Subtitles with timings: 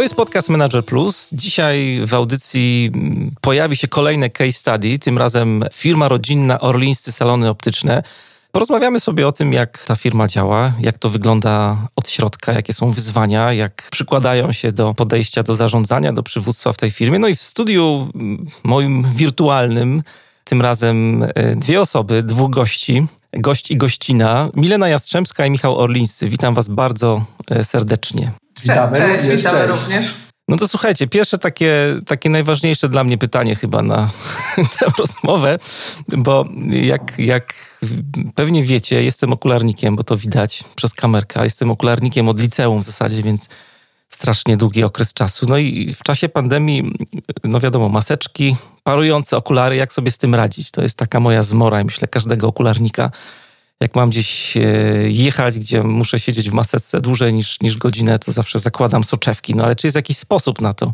[0.00, 1.30] To jest podcast Manager Plus.
[1.32, 2.92] Dzisiaj w audycji
[3.40, 8.02] pojawi się kolejne case study, tym razem firma rodzinna Orlińscy Salony Optyczne.
[8.52, 12.90] Porozmawiamy sobie o tym, jak ta firma działa, jak to wygląda od środka, jakie są
[12.90, 17.18] wyzwania, jak przykładają się do podejścia do zarządzania, do przywództwa w tej firmie.
[17.18, 18.08] No i w studiu
[18.64, 20.02] moim wirtualnym,
[20.44, 26.28] tym razem e, dwie osoby, dwóch gości gość i gościna, Milena Jastrzębska i Michał Orlińscy.
[26.28, 28.32] Witam Was bardzo e, serdecznie.
[28.62, 29.42] Witamy cześć, również.
[29.42, 29.84] witamy Cześć.
[29.84, 30.14] również.
[30.48, 34.10] No to słuchajcie, pierwsze takie, takie najważniejsze dla mnie pytanie chyba na
[34.78, 35.58] tę rozmowę,
[36.08, 36.44] bo
[36.82, 37.54] jak, jak
[38.34, 43.22] pewnie wiecie, jestem okularnikiem, bo to widać przez kamerkę, jestem okularnikiem od liceum w zasadzie,
[43.22, 43.48] więc
[44.08, 45.46] strasznie długi okres czasu.
[45.48, 46.92] No i w czasie pandemii,
[47.44, 50.70] no wiadomo, maseczki, parujące okulary, jak sobie z tym radzić?
[50.70, 53.10] To jest taka moja zmora i myślę każdego okularnika.
[53.80, 54.60] Jak mam gdzieś e,
[55.08, 59.54] jechać, gdzie muszę siedzieć w maseczce dłużej niż, niż godzinę, to zawsze zakładam soczewki.
[59.54, 60.92] No ale czy jest jakiś sposób na to,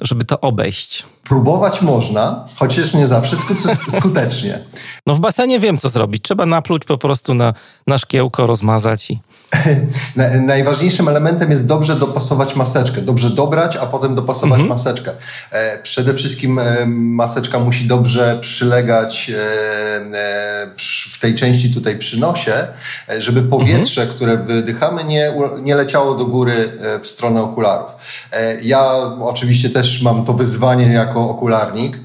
[0.00, 1.06] żeby to obejść?
[1.28, 4.64] Próbować można, chociaż nie zawsze sku- skutecznie.
[5.06, 6.22] No w basenie wiem, co zrobić.
[6.22, 7.54] Trzeba napluć po prostu na,
[7.86, 9.20] na szkiełko, rozmazać i...
[10.16, 13.00] Na- Najważniejszym elementem jest dobrze dopasować maseczkę.
[13.02, 15.12] Dobrze dobrać, a potem dopasować maseczkę.
[15.50, 19.38] E, Przede wszystkim e, maseczka musi dobrze przylegać e,
[21.10, 22.66] w tej części tutaj przy nosie,
[23.18, 26.52] żeby powietrze, które wydychamy, nie, nie leciało do góry
[27.02, 27.90] w stronę okularów.
[28.62, 28.82] Ja
[29.20, 32.00] oczywiście też mam to wyzwanie jako okularnik,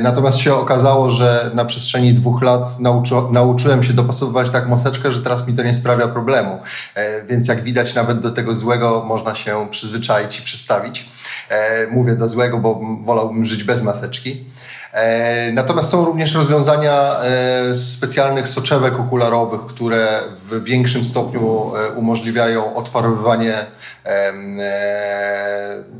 [0.00, 5.20] natomiast się okazało, że na przestrzeni dwóch lat nauczy, nauczyłem się dopasowywać tak maseczkę, że
[5.20, 6.58] teraz mi to nie sprawia problemu.
[6.94, 11.08] E, Więc jak widać, nawet do tego złego można się przyzwyczaić i przystawić.
[11.48, 14.44] E, Mówię do złego, bo wolałbym żyć bez maseczki.
[14.92, 22.76] E, Natomiast są również rozwiązania e, specjalnych soczewek okularowych, które w większym stopniu e, umożliwiają
[22.76, 23.66] odparowywanie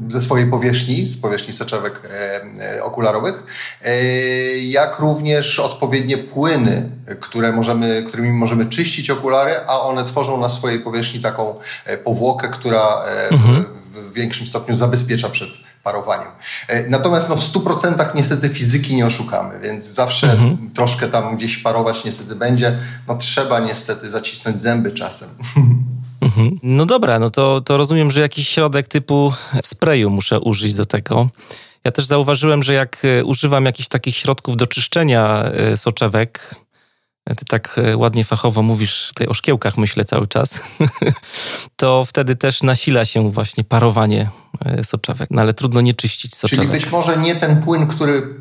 [0.09, 2.01] ze swojej powierzchni, z powierzchni soczewek
[2.83, 3.43] okularowych,
[4.63, 10.81] jak również odpowiednie płyny, które możemy, którymi możemy czyścić okulary, a one tworzą na swojej
[10.81, 11.55] powierzchni taką
[12.05, 15.49] powłokę, która w, w większym stopniu zabezpiecza przed
[15.89, 16.29] parowaniem.
[16.69, 20.37] E, Natomiast no, w 100% niestety fizyki nie oszukamy, więc zawsze
[20.75, 22.79] troszkę tam gdzieś parować niestety będzie.
[23.09, 25.29] No trzeba niestety zacisnąć zęby czasem.
[26.21, 26.59] Mhm.
[26.63, 29.33] No dobra, no to, to rozumiem, że jakiś środek typu
[29.63, 31.29] sprayu muszę użyć do tego.
[31.85, 36.55] Ja też zauważyłem, że jak e, używam jakichś takich środków do czyszczenia e, soczewek,
[37.37, 40.63] ty tak e, ładnie fachowo mówisz tutaj o szkiełkach, myślę cały czas,
[41.77, 44.31] to wtedy też nasila się właśnie parowanie
[44.65, 45.31] e, soczewek.
[45.31, 46.65] No ale trudno nie czyścić soczewek.
[46.67, 48.35] Czyli być może nie ten płyn, który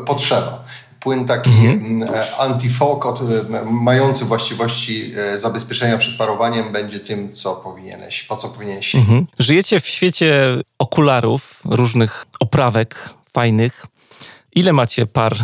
[0.00, 0.64] e, potrzeba.
[1.00, 3.24] Płyn taki mm, e, anti-fog, od- e,
[3.70, 8.94] mający właściwości zabezpieczenia przed parowaniem, będzie tym, co powinieneś, po co powinieneś.
[8.94, 9.26] Mhm.
[9.38, 13.86] Żyjecie w świecie okularów, różnych oprawek fajnych.
[14.54, 15.36] Ile macie par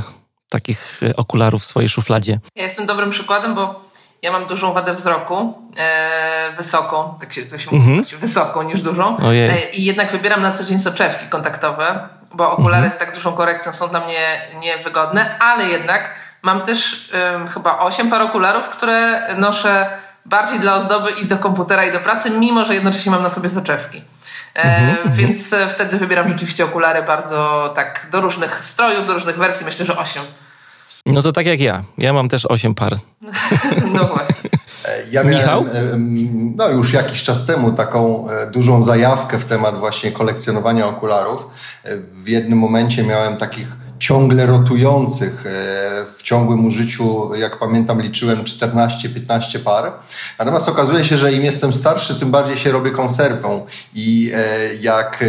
[0.53, 2.39] takich e, okularów w swojej szufladzie?
[2.57, 3.81] Ja jestem dobrym przykładem, bo
[4.23, 9.19] ja mam dużą wadę wzroku, e, wysoką, tak się, to się mówi, wysoką niż dużą.
[9.19, 13.73] E, I jednak wybieram na co dzień soczewki kontaktowe, bo okulary z tak dużą korekcją
[13.73, 19.91] są dla mnie niewygodne, ale jednak mam też em, chyba 8 par okularów, które noszę
[20.27, 23.49] bardziej dla ozdoby i do komputera i do pracy, mimo że jednocześnie mam na sobie
[23.49, 24.03] soczewki.
[24.55, 29.67] E, więc e, wtedy wybieram rzeczywiście okulary bardzo tak do różnych strojów, do różnych wersji,
[29.67, 30.23] myślę, że 8.
[31.07, 31.83] No to tak jak ja.
[31.99, 32.97] Ja mam też 8 par.
[33.95, 34.51] No właśnie.
[34.85, 35.65] E, Ja Michał?
[35.65, 41.47] miałem em, no, już jakiś czas temu taką dużą zajawkę w temat właśnie kolekcjonowania okularów.
[42.13, 43.67] W jednym momencie miałem takich
[44.03, 45.45] ciągle rotujących.
[45.47, 45.83] e,
[46.19, 49.93] W ciągłym użyciu, jak pamiętam, liczyłem 14-15 par.
[50.39, 55.22] Natomiast okazuje się, że im jestem starszy, tym bardziej się robię konserwą i e, jak
[55.22, 55.27] e,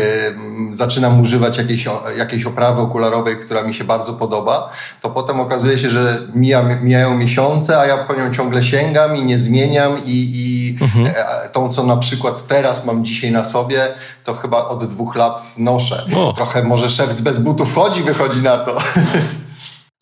[0.72, 1.86] zaczynam używać jakiejś,
[2.18, 4.70] jakiejś oprawy okularowej, która mi się bardzo podoba,
[5.02, 9.24] to potem okazuje się, że mija, mijają miesiące, a ja po nią ciągle sięgam i
[9.24, 10.78] nie zmieniam i, i
[11.08, 13.88] e, tą, co na przykład teraz mam dzisiaj na sobie,
[14.24, 16.06] to chyba od dwóch lat noszę.
[16.16, 16.34] O.
[16.34, 18.78] Trochę może szewc bez butów chodzi, wychodzi na to.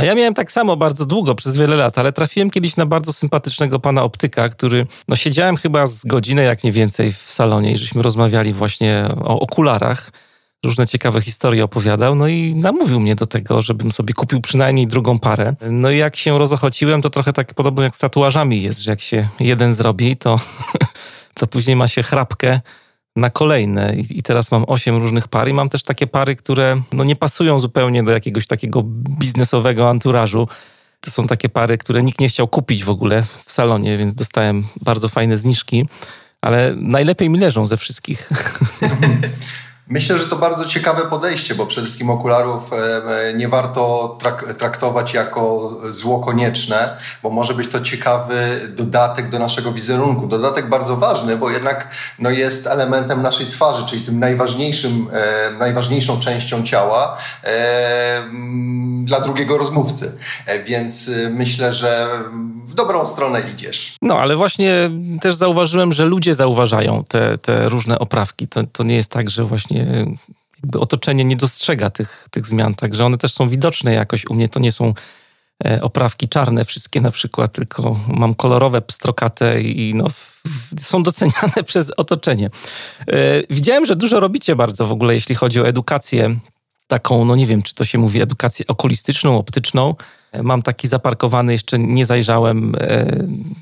[0.01, 3.13] A ja miałem tak samo bardzo długo, przez wiele lat, ale trafiłem kiedyś na bardzo
[3.13, 7.77] sympatycznego pana optyka, który, no siedziałem chyba z godzinę, jak nie więcej w salonie i
[7.77, 10.11] żeśmy rozmawiali właśnie o okularach.
[10.65, 15.19] różne ciekawe historie opowiadał, no i namówił mnie do tego, żebym sobie kupił przynajmniej drugą
[15.19, 15.55] parę.
[15.69, 19.01] No i jak się rozochociłem, to trochę tak podobno jak z tatuażami jest, że jak
[19.01, 20.39] się jeden zrobi, to,
[21.39, 22.61] to później ma się chrapkę
[23.15, 23.95] na kolejne.
[24.09, 27.59] I teraz mam osiem różnych par i mam też takie pary, które no nie pasują
[27.59, 28.83] zupełnie do jakiegoś takiego
[29.19, 30.47] biznesowego anturażu.
[30.99, 34.63] To są takie pary, które nikt nie chciał kupić w ogóle w salonie, więc dostałem
[34.81, 35.85] bardzo fajne zniżki,
[36.41, 38.29] ale najlepiej mi leżą ze wszystkich.
[39.91, 45.13] Myślę, że to bardzo ciekawe podejście, bo przede wszystkim okularów e, nie warto trak traktować
[45.13, 50.27] jako zło konieczne, bo może być to ciekawy dodatek do naszego wizerunku.
[50.27, 51.87] Dodatek bardzo ważny, bo jednak
[52.19, 55.07] no, jest elementem naszej twarzy, czyli tym najważniejszym,
[55.59, 57.17] najważniejszą częścią ciała
[59.03, 60.17] dla drugiego rozmówcy.
[60.45, 62.07] E, więc e, myślę, że
[62.63, 63.95] w dobrą stronę idziesz.
[64.01, 64.89] No, ale właśnie
[65.21, 68.47] też zauważyłem, że ludzie zauważają te, te różne oprawki.
[68.47, 69.80] To, to nie jest tak, że właśnie
[70.55, 74.25] jakby otoczenie nie dostrzega tych, tych zmian, także one też są widoczne jakoś.
[74.29, 74.93] U mnie to nie są
[75.65, 80.05] e, oprawki czarne wszystkie na przykład, tylko mam kolorowe, pstrokate i no,
[80.79, 82.49] są doceniane przez otoczenie.
[83.49, 86.35] Widziałem, że dużo robicie bardzo w ogóle, jeśli chodzi o edukację
[86.91, 89.95] taką, no nie wiem, czy to się mówi edukację okulistyczną, optyczną.
[90.43, 92.75] Mam taki zaparkowany, jeszcze nie zajrzałem.
[92.75, 93.05] E,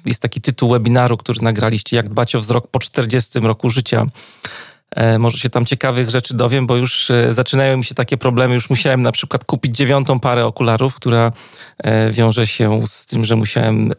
[0.05, 4.05] jest taki tytuł webinaru, który nagraliście, jak dbać o wzrok po 40 roku życia.
[4.91, 8.53] E, może się tam ciekawych rzeczy dowiem, bo już e, zaczynają mi się takie problemy.
[8.53, 11.31] Już musiałem na przykład kupić dziewiątą parę okularów, która
[12.11, 13.93] wiąże się z tym, że musiałem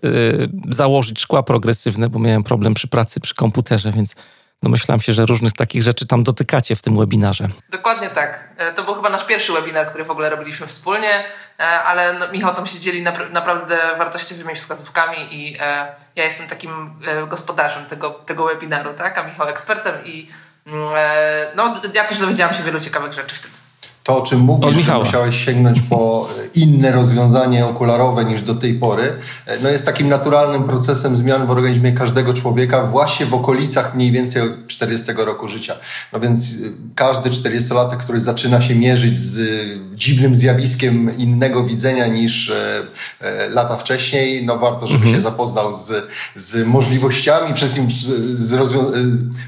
[0.71, 4.15] założyć szkła progresywne, bo miałem problem przy pracy przy komputerze, więc
[4.63, 7.49] domyślam się, że różnych takich rzeczy tam dotykacie w tym webinarze.
[7.73, 8.49] Dokładnie tak.
[8.57, 11.25] E, to był chyba nasz pierwszy webinar, który w ogóle robiliśmy wspólnie,
[11.59, 13.03] e, ale no, Michał tam się dzieli
[13.33, 16.91] naprawdę wartościowymi wskazówkami i e, ja jestem takim
[17.29, 19.19] gospodarzem tego, tego webinaru, tak?
[19.19, 20.29] a Michał ekspertem i
[21.57, 23.55] no, ja też dowiedziałam się wielu ciekawych rzeczy wtedy
[24.03, 29.13] to, o czym mówisz, że musiałeś sięgnąć po inne rozwiązanie okularowe niż do tej pory,
[29.63, 34.43] no jest takim naturalnym procesem zmian w organizmie każdego człowieka właśnie w okolicach mniej więcej
[34.69, 35.77] 40 roku życia.
[36.13, 39.41] No więc y, każdy 40-latek, który zaczyna się mierzyć z
[39.95, 42.83] dziwnym zjawiskiem innego widzenia niż e,
[43.21, 45.17] e, lata wcześniej, no warto, żeby mhm.
[45.17, 48.65] się zapoznał z, z możliwościami, przede wszystkim, z, z e,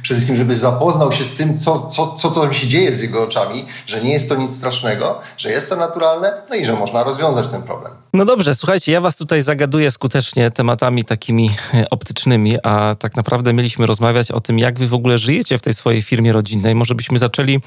[0.03, 3.23] przede wszystkim, żeby zapoznał się z tym, co, co, co tam się dzieje z jego
[3.23, 7.03] oczami, że nie jest to nic strasznego, że jest to naturalne, no i że można
[7.03, 7.93] rozwiązać ten problem.
[8.15, 11.51] No dobrze, słuchajcie, ja was tutaj zagaduję skutecznie tematami takimi
[11.91, 15.75] optycznymi, a tak naprawdę mieliśmy rozmawiać o tym, jak wy w ogóle żyjecie w tej
[15.75, 16.75] swojej firmie rodzinnej.
[16.75, 17.61] Może byśmy zaczęli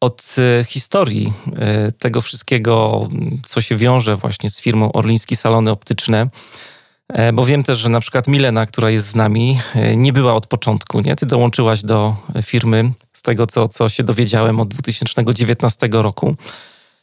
[0.00, 3.08] od e, historii e, tego wszystkiego,
[3.46, 6.26] co się wiąże właśnie z firmą Orliński Salony Optyczne.
[7.08, 9.60] E, bo wiem też, że na przykład Milena, która jest z nami,
[9.96, 11.16] nie była od początku, nie?
[11.16, 16.34] Ty dołączyłaś do firmy z tego, co, co się dowiedziałem od 2019 roku.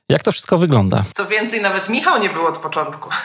[0.10, 1.04] Jak to wszystko wygląda?
[1.16, 3.10] Co więcej, nawet Michał nie był od początku.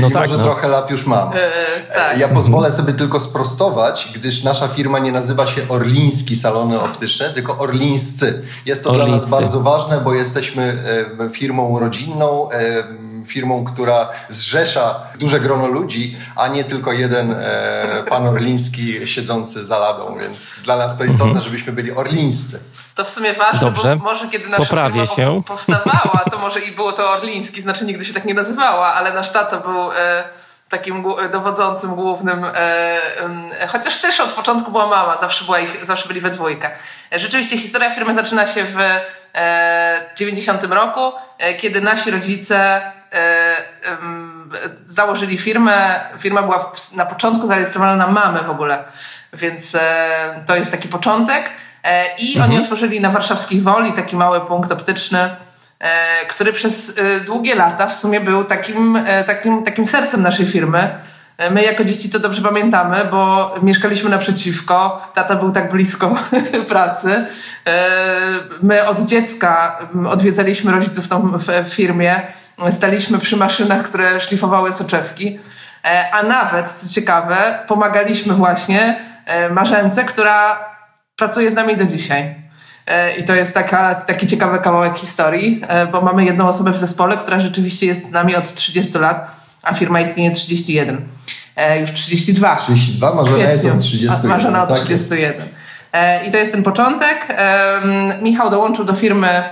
[0.00, 0.42] No tak, że no.
[0.42, 1.30] trochę lat już mam.
[1.32, 1.50] E,
[1.94, 2.18] tak.
[2.18, 7.58] Ja pozwolę sobie tylko sprostować, gdyż nasza firma nie nazywa się Orliński Salony Optyczne, tylko
[7.58, 8.42] Orlińscy.
[8.66, 9.10] Jest to Orlińscy.
[9.10, 10.84] dla nas bardzo ważne, bo jesteśmy
[11.20, 12.84] e, firmą rodzinną, e,
[13.24, 19.78] firmą, która zrzesza duże grono ludzi, a nie tylko jeden e, pan Orliński siedzący za
[19.78, 21.44] ladą, więc dla nas to istotne, mhm.
[21.44, 22.60] żebyśmy byli orlińscy.
[22.94, 23.96] To w sumie ważne, Dobrze.
[23.96, 25.42] bo może kiedy nasza Poprawię firma się.
[25.46, 29.32] powstawała, to może i było to Orliński, znaczy nigdy się tak nie nazywała, ale nasz
[29.32, 30.24] tato był e,
[30.68, 32.50] takim dowodzącym głównym, e,
[33.60, 36.70] e, chociaż też od początku była mama, zawsze, była ich, zawsze byli we dwójkę.
[37.12, 38.76] Rzeczywiście historia firmy zaczyna się w
[40.16, 41.12] 90 roku,
[41.58, 42.82] kiedy nasi rodzice
[44.84, 46.00] założyli firmę.
[46.18, 48.84] Firma była na początku zarejestrowana na mamę w ogóle,
[49.32, 49.76] więc
[50.46, 51.50] to jest taki początek.
[51.84, 52.50] E, I mhm.
[52.50, 55.36] oni otworzyli na warszawskich Woli taki mały punkt optyczny,
[55.78, 60.98] e, który przez e, długie lata w sumie był takim, takim, takim sercem naszej firmy.
[61.50, 66.14] My jako dzieci to dobrze pamiętamy, bo mieszkaliśmy naprzeciwko, tata był tak blisko
[66.68, 67.26] pracy.
[68.62, 71.08] My od dziecka odwiedzaliśmy rodziców
[71.64, 72.20] w firmie,
[72.70, 75.38] staliśmy przy maszynach, które szlifowały soczewki,
[76.12, 79.04] a nawet, co ciekawe, pomagaliśmy właśnie
[79.50, 80.58] Marzence, która
[81.16, 82.34] pracuje z nami do dzisiaj.
[82.86, 86.76] E, I to jest taka, taki ciekawy kawałek historii, e, bo mamy jedną osobę w
[86.76, 91.08] zespole, która rzeczywiście jest z nami od 30 lat, a firma istnieje 31.
[91.56, 92.56] E, już 32.
[92.56, 94.30] 32, Marzena jest od 31.
[94.30, 95.20] Marzena od tak 31.
[95.20, 95.52] Jest.
[96.28, 97.26] I to jest ten początek.
[98.22, 99.44] Michał dołączył do firmy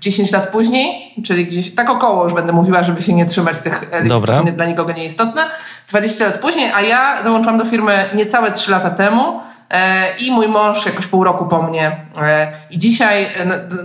[0.00, 3.90] 10 lat później, czyli gdzieś tak około już będę mówiła, żeby się nie trzymać tych
[4.08, 4.42] Dobra.
[4.42, 5.42] dla nikogo nieistotne.
[5.88, 9.40] 20 lat później, a ja dołączyłam do firmy niecałe 3 lata temu
[10.20, 11.96] i mój mąż jakoś pół roku po mnie.
[12.70, 13.26] I dzisiaj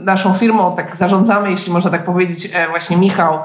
[0.04, 3.40] naszą firmą tak zarządzamy, jeśli można tak powiedzieć, właśnie Michał,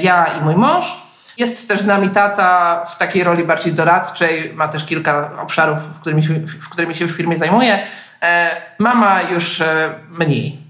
[0.00, 1.05] ja i mój mąż.
[1.36, 6.00] Jest też z nami tata w takiej roli bardziej doradczej, ma też kilka obszarów, w
[6.00, 7.86] którymi, w którymi się w firmie zajmuje.
[8.78, 9.62] Mama już
[10.08, 10.66] mniej.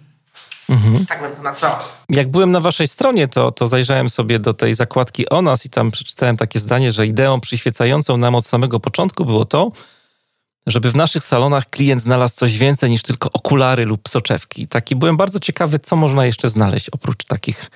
[0.68, 1.06] Mhm.
[1.06, 1.72] Tak bym to nazwał.
[2.08, 5.70] Jak byłem na waszej stronie, to, to zajrzałem sobie do tej zakładki o nas i
[5.70, 9.72] tam przeczytałem takie zdanie, że ideą przyświecającą nam od samego początku było to,
[10.66, 14.68] żeby w naszych salonach klient znalazł coś więcej niż tylko okulary lub soczewki.
[14.68, 17.68] Taki byłem bardzo ciekawy, co można jeszcze znaleźć oprócz takich e,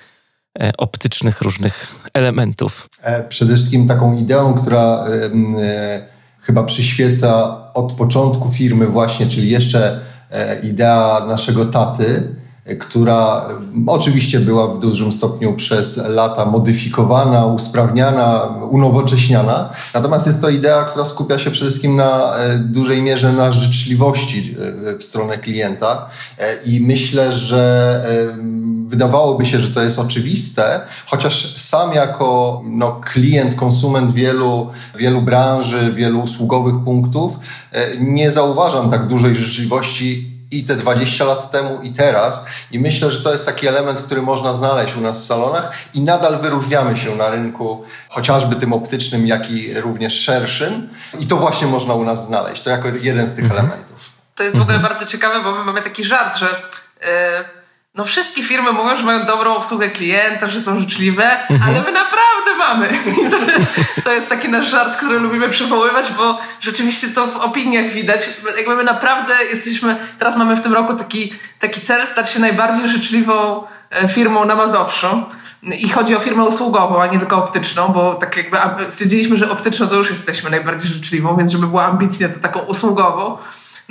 [0.77, 2.87] optycznych różnych elementów.
[3.03, 6.07] E, przede wszystkim taką ideą, która e,
[6.39, 9.99] chyba przyświeca od początku firmy właśnie, czyli jeszcze
[10.31, 12.35] e, idea naszego taty,
[12.79, 13.49] która
[13.87, 18.41] oczywiście była w dużym stopniu przez lata modyfikowana, usprawniana,
[18.71, 19.69] unowocześniana.
[19.93, 24.55] Natomiast jest to idea, która skupia się przede wszystkim na e, dużej mierze na życzliwości
[24.85, 27.61] e, w stronę klienta e, i myślę, że
[28.87, 35.93] wydawałoby się, że to jest oczywiste, chociaż sam jako no, klient, konsument wielu, wielu branży,
[35.93, 37.39] wielu usługowych punktów
[37.99, 42.45] nie zauważam tak dużej życzliwości i te 20 lat temu, i teraz.
[42.71, 46.01] I myślę, że to jest taki element, który można znaleźć u nas w salonach i
[46.01, 50.89] nadal wyróżniamy się na rynku, chociażby tym optycznym, jak i również szerszym.
[51.19, 52.61] I to właśnie można u nas znaleźć.
[52.61, 53.59] To jako jeden z tych mhm.
[53.59, 54.11] elementów.
[54.35, 54.93] To jest w ogóle mhm.
[54.93, 56.47] bardzo ciekawe, bo my mamy taki żart, że.
[57.01, 57.60] Yy
[57.95, 61.61] no wszystkie firmy mówią, że mają dobrą obsługę klienta, że są życzliwe, mhm.
[61.63, 62.89] ale my naprawdę mamy.
[64.03, 68.29] To jest taki nasz żart, który lubimy przywoływać, bo rzeczywiście to w opiniach widać.
[68.57, 72.89] Jakby my naprawdę jesteśmy, teraz mamy w tym roku taki, taki cel stać się najbardziej
[72.89, 75.23] życzliwą e, firmą na Mazowszu.
[75.79, 78.57] I chodzi o firmę usługową, a nie tylko optyczną, bo tak jakby
[78.87, 83.37] stwierdziliśmy, że optyczną to już jesteśmy najbardziej życzliwą, więc żeby była ambitnie, to taką usługową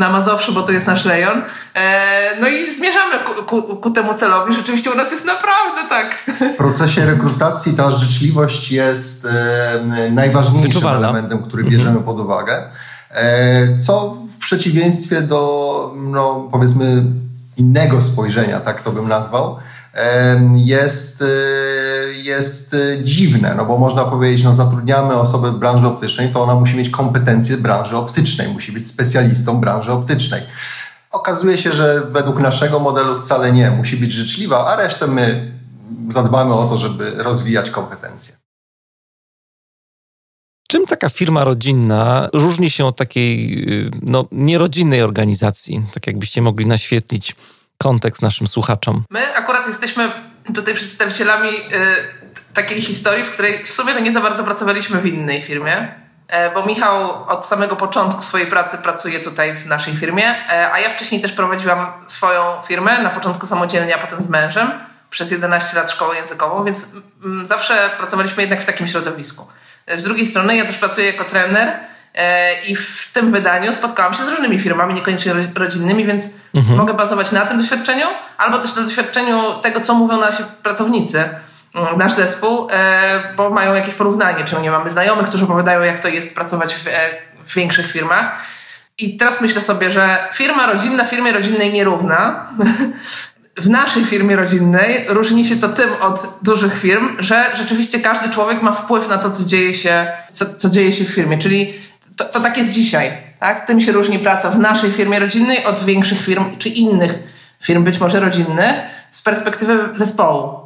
[0.01, 1.43] na Mazowszu, bo to jest nasz rejon.
[1.75, 4.55] E, no i zmierzamy ku, ku, ku, temu celowi.
[4.55, 6.25] Rzeczywiście u nas jest naprawdę tak.
[6.55, 11.09] W procesie rekrutacji ta życzliwość jest e, najważniejszym Wyczuwalna.
[11.09, 12.05] elementem, który bierzemy mhm.
[12.05, 12.63] pod uwagę.
[13.11, 17.05] E, co w przeciwieństwie do, no, powiedzmy,
[17.57, 19.57] innego spojrzenia, tak to bym nazwał,
[20.55, 21.27] jest, y,
[22.23, 26.55] jest y, dziwne, no bo można powiedzieć, no zatrudniamy osobę w branży optycznej, to ona
[26.55, 30.43] musi mieć kompetencje branży optycznej, musi być specjalistą branży optycznej.
[31.11, 35.53] Okazuje się, że według naszego modelu wcale nie, musi być życzliwa, a resztę my
[36.09, 38.35] zadbamy o to, żeby rozwijać kompetencje.
[40.69, 45.87] Czym taka firma rodzinna różni się od takiej y, no, nierodzinnej organizacji?
[45.95, 47.37] Tak jakbyście mogli naświetlić
[47.83, 49.05] kontekst naszym słuchaczom.
[49.11, 50.09] My akurat jesteśmy
[50.55, 51.55] tutaj przedstawicielami y,
[52.55, 55.95] takiej historii, w której w sumie to nie za bardzo pracowaliśmy w innej firmie.
[56.29, 60.79] E, bo Michał od samego początku swojej pracy pracuje tutaj w naszej firmie, e, a
[60.79, 64.73] ja wcześniej też prowadziłam swoją firmę, na początku samodzielnie, a potem z mężem,
[65.11, 66.95] przez 11 lat szkołę językową, więc
[67.25, 69.49] mm, zawsze pracowaliśmy jednak w takim środowisku.
[69.87, 71.90] E, z drugiej strony ja też pracuję jako trener
[72.67, 76.79] I w tym wydaniu spotkałam się z różnymi firmami, niekoniecznie rodzinnymi, więc mhm.
[76.79, 78.07] mogę bazować na tym doświadczeniu,
[78.39, 81.25] albo też na doświadczeniu tego, co mówią nasi pracownicy,
[81.75, 84.45] mm, nasz zespół, e, bo mają jakieś porównanie.
[84.45, 86.91] Czy nie mamy znajomych, którzy opowiadają, jak to jest pracować w, e,
[87.47, 88.33] w większych firmach.
[88.99, 92.47] I teraz myślę sobie, że firma rodzinna firmie rodzinnej nierówna.
[93.57, 98.63] w naszej firmie rodzinnej różni się to tym od dużych firm, że rzeczywiście każdy człowiek
[98.63, 101.39] ma wpływ na to, co dzieje się, co, co dzieje się w firmie.
[101.39, 101.75] Czyli
[102.21, 103.11] to, to tak jest dzisiaj.
[103.41, 103.67] Tak?
[103.67, 107.19] Tym się różni praca w naszej firmie rodzinnej od większych firm czy innych
[107.63, 108.75] firm, być może rodzinnych,
[109.11, 110.59] z perspektywy zespołu.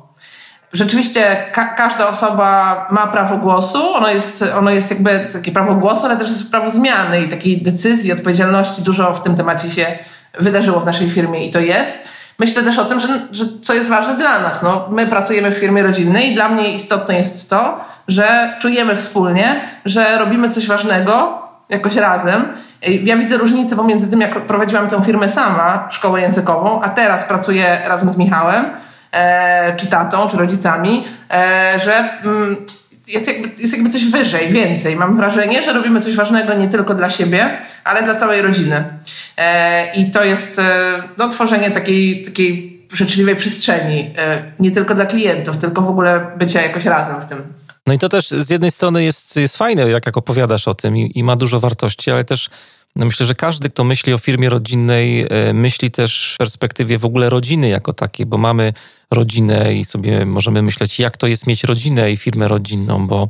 [0.73, 6.07] Rzeczywiście ka każda osoba ma prawo głosu, ono jest, ono jest jakby takie prawo głosu,
[6.07, 8.83] ale też jest prawo zmiany i takiej decyzji, odpowiedzialności.
[8.83, 9.87] Dużo w tym temacie się
[10.39, 12.09] wydarzyło w naszej firmie i to jest.
[12.39, 14.63] Myślę też o tym, że, że co jest ważne dla nas.
[14.63, 19.61] No, my pracujemy w firmie rodzinnej i dla mnie istotne jest to, że czujemy wspólnie,
[19.85, 22.45] że robimy coś ważnego jakoś razem.
[22.83, 27.79] Ja widzę różnicę pomiędzy tym, jak prowadziłam tę firmę sama, szkołę językową, a teraz pracuję
[27.89, 28.65] razem z Michałem,
[29.13, 32.57] e, czy tatą, czy rodzicami, e, że mm,
[33.09, 34.97] jest, jakby, jest jakby coś wyżej, więcej.
[34.97, 38.85] Mam wrażenie, że robimy coś ważnego nie tylko dla siebie, ale dla całej rodziny.
[39.37, 40.61] E, I to jest
[41.19, 44.15] no, tworzenie takiej, takiej życzliwej przestrzeni,
[44.61, 47.64] nie tylko dla klientów, tylko w ogóle bycia jakoś razem w tym.
[47.87, 50.97] No i to też z jednej strony jest, jest fajne, jak, jak opowiadasz o tym
[50.97, 52.51] i, i ma dużo wartości, ale też
[52.97, 57.05] no myślę, że każdy, kto myśli o firmie rodzinnej, e, myśli też w perspektywie w
[57.05, 58.73] ogóle rodziny jako takiej, bo mamy
[59.11, 63.29] rodzinę i sobie możemy myśleć, jak to jest mieć rodzinę i firmę rodzinną, bo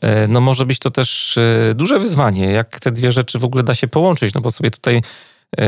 [0.00, 3.62] e, no może być to też e, duże wyzwanie, jak te dwie rzeczy w ogóle
[3.62, 5.02] da się połączyć, no bo sobie tutaj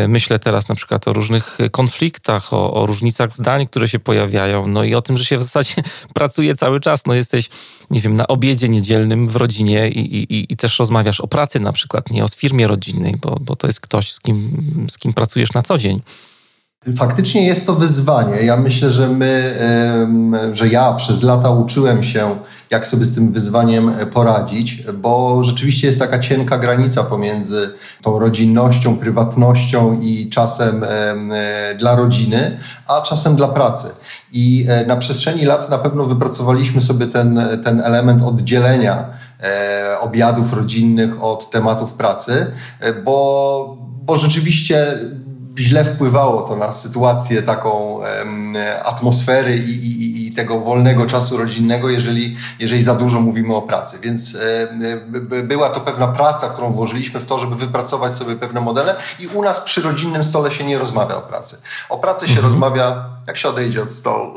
[0.09, 4.85] myślę teraz na przykład o różnych konfliktach, o, o, różnicach zdań, które się pojawiają, no
[4.85, 5.75] i o tym, że się w zasadzie
[6.15, 7.49] pracuje cały czas, no jesteś,
[7.91, 11.73] nie wiem, na obiedzie niedzielnym w rodzinie i, i, i też rozmawiasz o pracy na
[11.73, 15.53] przykład, nie o firmie rodzinnej, bo, bo to jest ktoś, z kim, z kim pracujesz
[15.53, 16.03] na co dzień.
[16.95, 18.37] Faktycznie jest to wyzwanie.
[18.45, 19.59] Ja myślę, że my,
[20.53, 22.37] że ja przez lata uczyłem się,
[22.71, 28.97] jak sobie z tym wyzwaniem poradzić, bo rzeczywiście jest taka cienka granica pomiędzy tą rodzinnością,
[28.97, 33.89] prywatnością i czasem e, dla rodziny, a czasem dla pracy.
[34.33, 39.11] I e, na przestrzeni lat na pewno wypracowaliśmy sobie ten, ten element oddzielenia
[39.43, 42.47] e, obiadów rodzinnych od tematów pracy,
[43.05, 44.87] bo, bo rzeczywiście
[45.59, 48.01] źle wpływało to na sytuację taką
[48.85, 53.99] atmosfery i, i, i, tego wolnego czasu rodzinnego, jeżeli, jeżeli za dużo mówimy o pracy.
[54.03, 54.37] Więc
[55.43, 59.43] była to pewna praca, którą włożyliśmy w to, żeby wypracować sobie pewne modele i u
[59.43, 61.63] nas przy rodzinnym stole się nie rozmawia o pracy.
[61.89, 62.47] O pracy się mhm.
[62.47, 64.35] rozmawia, jak się odejdzie od stołu.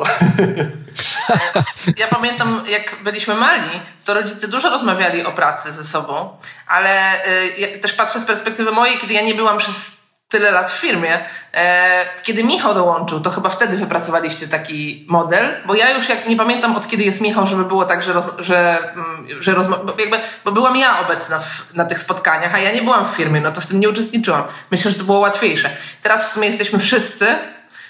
[1.97, 7.57] Ja pamiętam, jak byliśmy mali, to rodzice dużo rozmawiali o pracy ze sobą, ale y,
[7.57, 9.98] ja też patrzę z perspektywy mojej, kiedy ja nie byłam przez
[10.29, 11.19] tyle lat w firmie.
[11.53, 16.37] E, kiedy Michał dołączył, to chyba wtedy wypracowaliście taki model, bo ja już jak nie
[16.37, 19.93] pamiętam od kiedy jest Michał, żeby było tak, że, roz, że, mm, że rozma- bo,
[19.99, 23.41] jakby, bo byłam ja obecna w, na tych spotkaniach, a ja nie byłam w firmie,
[23.41, 24.43] no to w tym nie uczestniczyłam.
[24.71, 25.69] Myślę, że to było łatwiejsze.
[26.01, 27.35] Teraz w sumie jesteśmy wszyscy,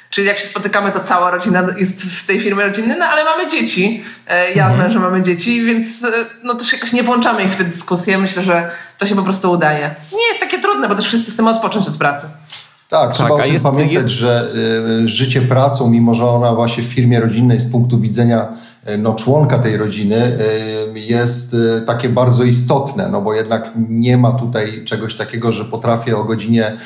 [0.09, 3.51] Czyli jak się spotykamy, to cała rodzina jest w tej firmie rodzinnej, no ale mamy
[3.51, 4.03] dzieci.
[4.27, 4.77] E, ja z mhm.
[4.77, 6.11] mężem mamy dzieci, więc e,
[6.43, 8.17] no też jakoś nie włączamy ich w tę dyskusję.
[8.17, 9.95] Myślę, że to się po prostu udaje.
[10.11, 12.27] Nie jest takie trudne, bo też wszyscy chcemy odpocząć od pracy.
[12.89, 14.07] Tak, trzeba tak, o tym jest, pamiętać, jest...
[14.07, 14.51] że
[15.03, 18.47] y, życie pracą, mimo że ona właśnie w firmie rodzinnej z punktu widzenia
[18.89, 20.39] y, no, członka tej rodziny
[20.95, 25.65] y, jest y, takie bardzo istotne, no bo jednak nie ma tutaj czegoś takiego, że
[25.65, 26.77] potrafię o godzinie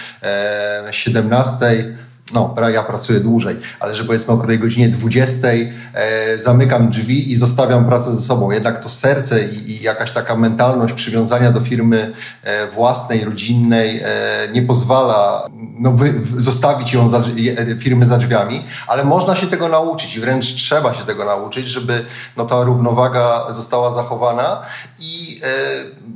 [0.91, 1.95] 17
[2.33, 7.35] no, ja pracuję dłużej, ale że powiedzmy o tej godzinie 20 e, zamykam drzwi i
[7.35, 8.51] zostawiam pracę ze sobą.
[8.51, 14.07] Jednak to serce i, i jakaś taka mentalność przywiązania do firmy e, własnej, rodzinnej e,
[14.53, 19.47] nie pozwala no, wy, w, zostawić ją za, e, firmy za drzwiami, ale można się
[19.47, 22.05] tego nauczyć i wręcz trzeba się tego nauczyć, żeby
[22.37, 24.61] no, ta równowaga została zachowana
[24.99, 26.13] i e,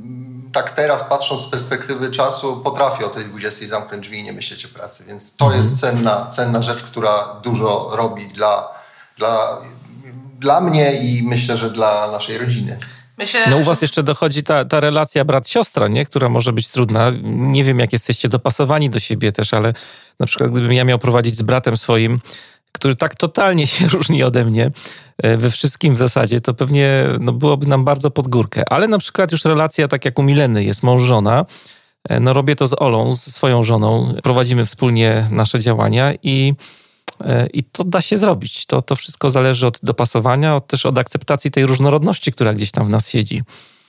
[0.52, 4.64] tak teraz patrząc z perspektywy czasu, potrafię o tej 20 zamknąć drzwi i nie myśleć
[4.64, 5.04] o pracy.
[5.08, 5.62] Więc to mhm.
[5.62, 8.68] jest cenna, cenna rzecz, która dużo robi dla,
[9.16, 9.60] dla,
[10.38, 12.78] dla mnie i myślę, że dla naszej rodziny.
[13.18, 16.06] Myślę, no u was jeszcze dochodzi ta, ta relacja brat-siostra, nie?
[16.06, 17.12] która może być trudna.
[17.22, 19.74] Nie wiem, jak jesteście dopasowani do siebie też, ale
[20.20, 22.20] na przykład gdybym ja miał prowadzić z bratem swoim
[22.72, 24.70] który tak totalnie się różni ode mnie
[25.22, 28.62] e, we wszystkim w zasadzie, to pewnie no, byłoby nam bardzo pod górkę.
[28.70, 31.44] Ale na przykład już relacja, tak jak u Mileny, jest mąż-żona.
[32.08, 34.14] E, no robię to z Olą, z swoją żoną.
[34.22, 36.54] Prowadzimy wspólnie nasze działania i,
[37.20, 38.66] e, i to da się zrobić.
[38.66, 42.84] To, to wszystko zależy od dopasowania, od, też od akceptacji tej różnorodności, która gdzieś tam
[42.84, 43.42] w nas siedzi.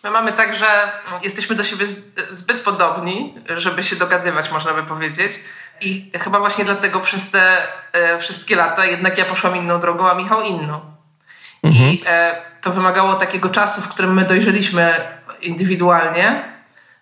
[0.04, 0.66] My mamy tak, że
[1.24, 1.86] jesteśmy do siebie
[2.32, 5.32] zbyt podobni, żeby się dogadywać, można by powiedzieć.
[5.82, 7.58] I chyba właśnie dlatego przez te
[7.94, 10.82] e, wszystkie lata jednak ja poszłam inną drogą, a Michał inną.
[11.64, 11.90] Mhm.
[11.90, 14.94] I e, to wymagało takiego czasu, w którym my dojrzeliśmy
[15.42, 16.44] indywidualnie,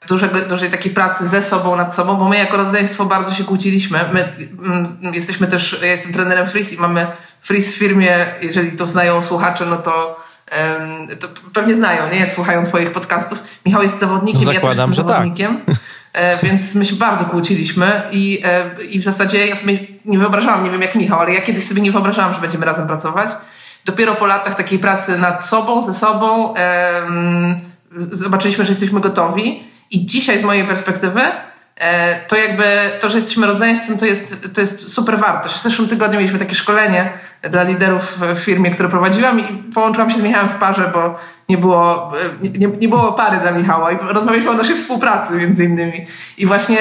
[0.08, 4.00] dużego, dużej takiej pracy ze sobą, nad sobą, bo my jako rodzeństwo bardzo się kłóciliśmy.
[4.14, 4.36] My
[4.66, 7.08] mm, jesteśmy też, ja jestem trenerem Freeze i mamy
[7.42, 10.20] Freeze w firmie, jeżeli to znają słuchacze, no to,
[10.80, 12.20] um, to pewnie znają, nie?
[12.20, 13.44] Jak słuchają twoich podcastów.
[13.66, 15.16] Michał jest zawodnikiem, no zakładam, ja też jestem tak.
[15.16, 15.66] zawodnikiem.
[15.66, 15.76] Tak.
[16.18, 20.64] E, więc my się bardzo kłóciliśmy i, e, i w zasadzie ja sobie nie wyobrażałam,
[20.64, 23.30] nie wiem jak Michał, ale ja kiedyś sobie nie wyobrażałam, że będziemy razem pracować.
[23.86, 26.54] Dopiero po latach takiej pracy nad sobą, ze sobą
[27.98, 31.22] zobaczyliśmy, że jesteśmy gotowi i dzisiaj z mojej perspektywy
[32.28, 35.56] to jakby to, że jesteśmy rodzeństwem, to jest, to jest super wartość.
[35.56, 37.10] W zeszłym tygodniu mieliśmy takie szkolenie
[37.42, 41.58] dla liderów w firmie, które prowadziłam i połączyłam się z Michałem w parze, bo nie
[41.58, 42.14] było,
[42.46, 46.08] e, nie, nie było pary dla Michała i rozmawialiśmy o naszej współpracy między innymi.
[46.38, 46.78] I właśnie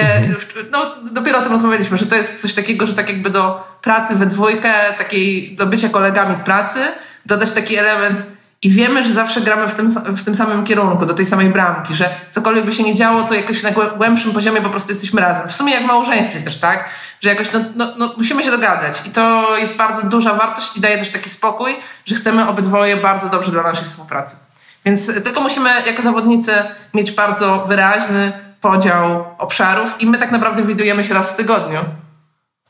[0.72, 4.14] no, dopiero o tym rozmawialiśmy, że to jest coś takiego, że tak jakby do pracy
[4.14, 6.78] we dwójkę, takiej, do bycia kolegami z pracy,
[7.26, 8.36] dodać taki element
[8.66, 11.94] i wiemy, że zawsze gramy w tym, w tym samym kierunku, do tej samej bramki,
[11.94, 15.48] że cokolwiek by się nie działo, to jakoś na głębszym poziomie po prostu jesteśmy razem.
[15.48, 16.88] W sumie jak w małżeństwie też, tak?
[17.20, 19.02] Że jakoś no, no, no, musimy się dogadać.
[19.07, 21.76] I to jest bardzo duża wartość i daje też taki spokój,
[22.07, 24.37] że chcemy obydwoje bardzo dobrze dla naszej współpracy.
[24.85, 26.52] Więc tylko musimy jako zawodnicy
[26.94, 31.81] mieć bardzo wyraźny podział obszarów i my tak naprawdę widujemy się raz w tygodniu.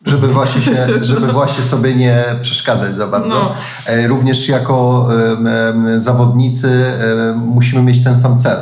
[0.05, 3.35] Żeby właśnie, się, żeby właśnie sobie nie przeszkadzać za bardzo.
[3.35, 3.55] No.
[3.87, 5.09] E, również jako
[5.97, 6.93] zawodnicy
[7.35, 8.59] musimy mieć ten sam cel.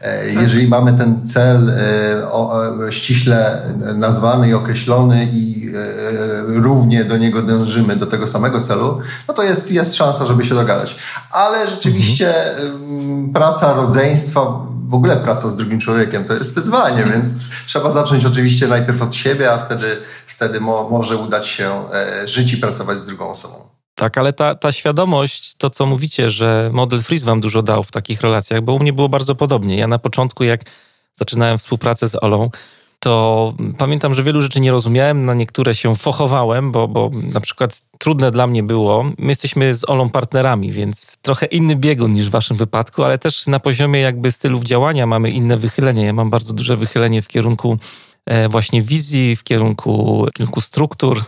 [0.00, 1.72] E, jeżeli mamy ten cel
[2.90, 3.62] ściśle
[3.94, 5.72] nazwany i określony i
[6.46, 10.54] równie do niego dążymy, do tego samego celu, no to jest, jest szansa, żeby się
[10.54, 10.96] dogadać.
[11.30, 13.32] Ale rzeczywiście mhm.
[13.32, 18.68] praca rodzeństwa w ogóle praca z drugim człowiekiem to jest wyzwanie, więc trzeba zacząć oczywiście
[18.68, 19.86] najpierw od siebie, a wtedy,
[20.26, 23.54] wtedy mo, może udać się e, żyć i pracować z drugą osobą.
[23.94, 27.90] Tak, ale ta, ta świadomość, to co mówicie, że model Freeze wam dużo dał w
[27.90, 29.76] takich relacjach, bo u mnie było bardzo podobnie.
[29.76, 30.60] Ja na początku, jak
[31.14, 32.50] zaczynałem współpracę z Olą,
[33.02, 37.82] to pamiętam, że wielu rzeczy nie rozumiałem, na niektóre się fochowałem, bo, bo na przykład
[37.98, 39.04] trudne dla mnie było.
[39.18, 43.46] My jesteśmy z Olą partnerami, więc trochę inny biegun niż w waszym wypadku, ale też
[43.46, 46.04] na poziomie jakby stylów działania mamy inne wychylenie.
[46.04, 47.78] Ja mam bardzo duże wychylenie w kierunku
[48.26, 51.24] e, właśnie wizji, w kierunku, kierunku struktur.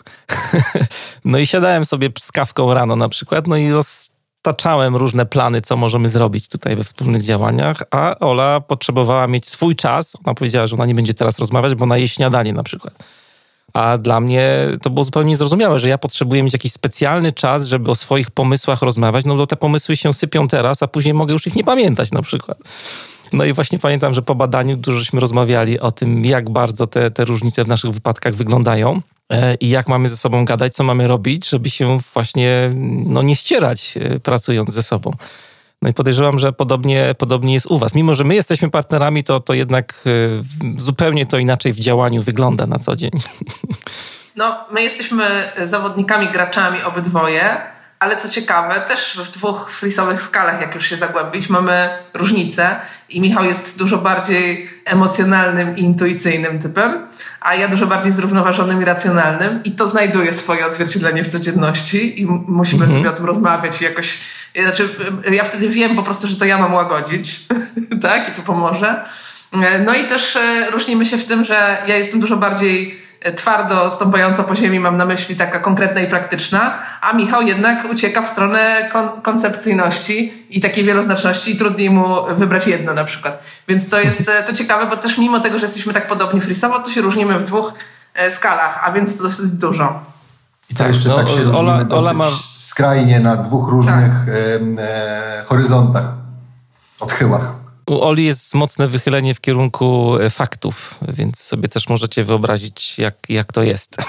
[1.24, 4.13] no i siadałem sobie z kawką rano na przykład, no i roz,
[4.44, 9.76] taczałem różne plany, co możemy zrobić tutaj we wspólnych działaniach, a Ola potrzebowała mieć swój
[9.76, 10.16] czas.
[10.24, 12.94] Ona powiedziała, że ona nie będzie teraz rozmawiać, bo na jej śniadanie na przykład.
[13.72, 14.50] A dla mnie
[14.82, 18.82] to było zupełnie niezrozumiałe, że ja potrzebuję mieć jakiś specjalny czas, żeby o swoich pomysłach
[18.82, 22.12] rozmawiać, no bo te pomysły się sypią teraz, a później mogę już ich nie pamiętać
[22.12, 22.58] na przykład.
[23.32, 27.24] No i właśnie pamiętam, że po badaniu dużośmy rozmawiali o tym, jak bardzo te, te
[27.24, 29.00] różnice w naszych wypadkach wyglądają.
[29.32, 32.70] E, i jak mamy ze sobą gadać, co mamy robić, żeby się właśnie
[33.06, 35.10] no, nie ścierać e, pracując ze sobą.
[35.82, 37.94] No i podejrzewam, że podobnie, podobnie jest u Was.
[37.94, 42.66] Mimo, że my jesteśmy partnerami, to, to jednak e, zupełnie to inaczej w działaniu wygląda
[42.66, 43.10] na co dzień.
[44.36, 47.56] No, my jesteśmy zawodnikami, graczami obydwoje,
[47.98, 53.20] ale co ciekawe, też w dwóch frisowych skalach, jak już się zagłębić, mamy różnice i
[53.20, 57.06] Michał jest dużo bardziej emocjonalnym i intuicyjnym typem,
[57.40, 62.26] a ja dużo bardziej zrównoważonym i racjonalnym i to znajduje swoje odzwierciedlenie w codzienności i
[62.26, 63.00] musimy mhm.
[63.00, 64.18] sobie o tym rozmawiać i jakoś,
[64.62, 64.88] znaczy
[65.30, 67.46] ja wtedy wiem po prostu, że to ja mam łagodzić,
[68.02, 69.04] tak, i to pomoże.
[69.86, 74.44] No i też e, różnimy się w tym, że ja jestem dużo bardziej twardo stąpająca
[74.44, 78.90] po ziemi, mam na myśli taka konkretna i praktyczna, a Michał jednak ucieka w stronę
[78.92, 83.42] kon koncepcyjności i takiej wieloznaczności i trudniej mu wybrać jedno na przykład.
[83.68, 86.90] Więc to jest to ciekawe, bo też mimo tego, że jesteśmy tak podobni frisowo, to
[86.90, 87.74] się różnimy w dwóch
[88.14, 90.00] e, skalach, a więc to dosyć dużo.
[90.70, 92.26] I to tak, jeszcze no, tak się różnimy Ola, Ola ma...
[92.58, 94.34] skrajnie na dwóch różnych tak.
[94.78, 96.04] e, e, horyzontach,
[97.00, 97.63] odchyłach.
[97.86, 103.14] U Oli jest mocne wychylenie w kierunku e, faktów, więc sobie też możecie wyobrazić, jak,
[103.28, 103.96] jak to jest.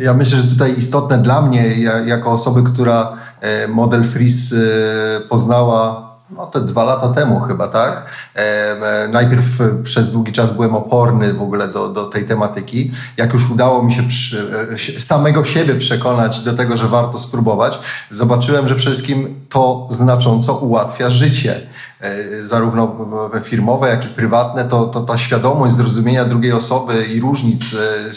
[0.00, 6.10] Ja myślę, że tutaj istotne dla mnie, jako osoby, która e, model Freeze e, poznała
[6.30, 8.06] no te dwa lata temu chyba, tak?
[8.34, 9.44] E, najpierw
[9.82, 12.90] przez długi czas byłem oporny w ogóle do, do tej tematyki.
[13.16, 17.78] Jak już udało mi się przy, samego siebie przekonać do tego, że warto spróbować,
[18.10, 21.69] zobaczyłem, że przede wszystkim to znacząco ułatwia życie.
[22.00, 22.96] E, zarówno
[23.42, 28.14] firmowe, jak i prywatne, to, to ta świadomość zrozumienia drugiej osoby i różnic, e,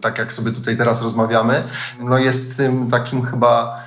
[0.00, 1.62] tak jak sobie tutaj teraz rozmawiamy,
[2.00, 3.80] no jest tym takim chyba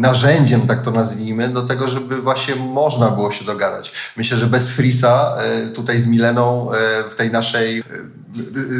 [0.00, 3.92] narzędziem, tak to nazwijmy, do tego, żeby właśnie można było się dogadać.
[4.16, 6.70] Myślę, że bez Frisa e, tutaj z Mileną
[7.10, 7.82] w tej naszej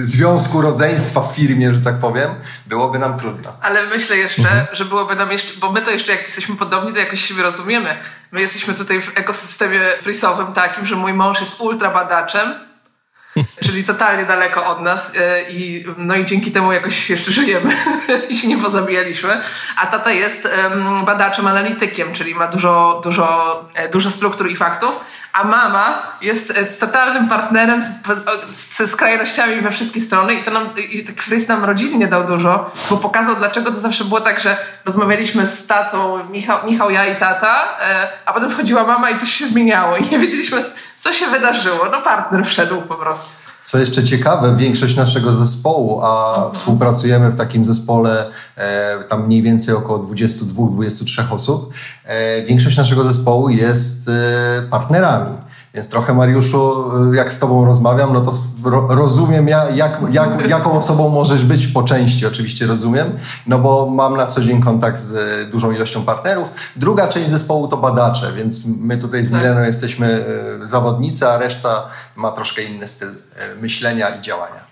[0.03, 2.31] związku rodzeństwa w firmie, że tak powiem,
[2.67, 3.57] byłoby nam trudno.
[3.63, 4.67] Ale myślę jeszcze, mhm.
[4.73, 7.97] że byłoby nam jeszcze, bo my to jeszcze jak jesteśmy podobni, to jakoś siebie rozumiemy.
[8.33, 12.55] My jesteśmy tutaj w ekosystemie frisowym takim, że mój mąż jest ultra badaczem,
[13.67, 17.77] czyli totalnie daleko od nas e, i no i dzięki temu jakoś jeszcze żyjemy
[18.31, 19.41] i się nie pozabijaliśmy.
[19.77, 20.49] A tata jest
[21.05, 25.01] badaczem, analitykiem, czyli ma dużo, dużo, e, dużo struktur i faktów,
[25.33, 27.83] a mama jest e, totalnym partnerem
[28.53, 32.71] ze skrajnościami we wszystkie strony i to nam, i tak Frys nam rodzinnie dał dużo,
[32.91, 37.17] bo pokazał dlaczego to zawsze było tak, że rozmawialiśmy z tatą, Michał, Michał ja i
[37.17, 37.79] tata,
[38.27, 40.65] a potem wchodziła mama i coś się zmieniało i nie wiedzieliśmy
[40.99, 41.89] co się wydarzyło.
[41.93, 43.47] No partner wszedł po prostu.
[43.67, 46.55] Co jeszcze ciekawe, większość naszego zespołu, a mhm.
[46.55, 51.75] współpracujemy w takim zespole e, tam mniej więcej około 22-23 osób,
[52.05, 55.37] e, większość naszego zespołu jest e, partnerami.
[55.77, 58.33] Więc trochę, Mariuszu, jak z Tobą rozmawiam, no to
[58.89, 63.13] rozumiem, jak, jak, jaką osobą możesz być po części, oczywiście rozumiem,
[63.47, 66.53] no bo mam na co dzień kontakt z dużą ilością partnerów.
[66.77, 69.41] Druga część zespołu to badacze, więc my tutaj z tak.
[69.41, 70.25] Mileną jesteśmy
[70.63, 73.09] e, zawodnicy, a reszta ma troszkę inny styl
[73.61, 74.66] myślenia i działania.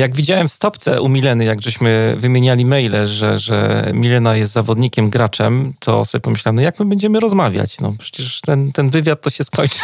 [0.00, 5.10] Jak widziałem w stopce u Mileny, jak żeśmy wymieniali maile, że, że Milena jest zawodnikiem,
[5.10, 7.80] graczem, to sobie pomyślałem, no jak my będziemy rozmawiać?
[7.80, 9.80] No przecież ten, ten wywiad to się skończy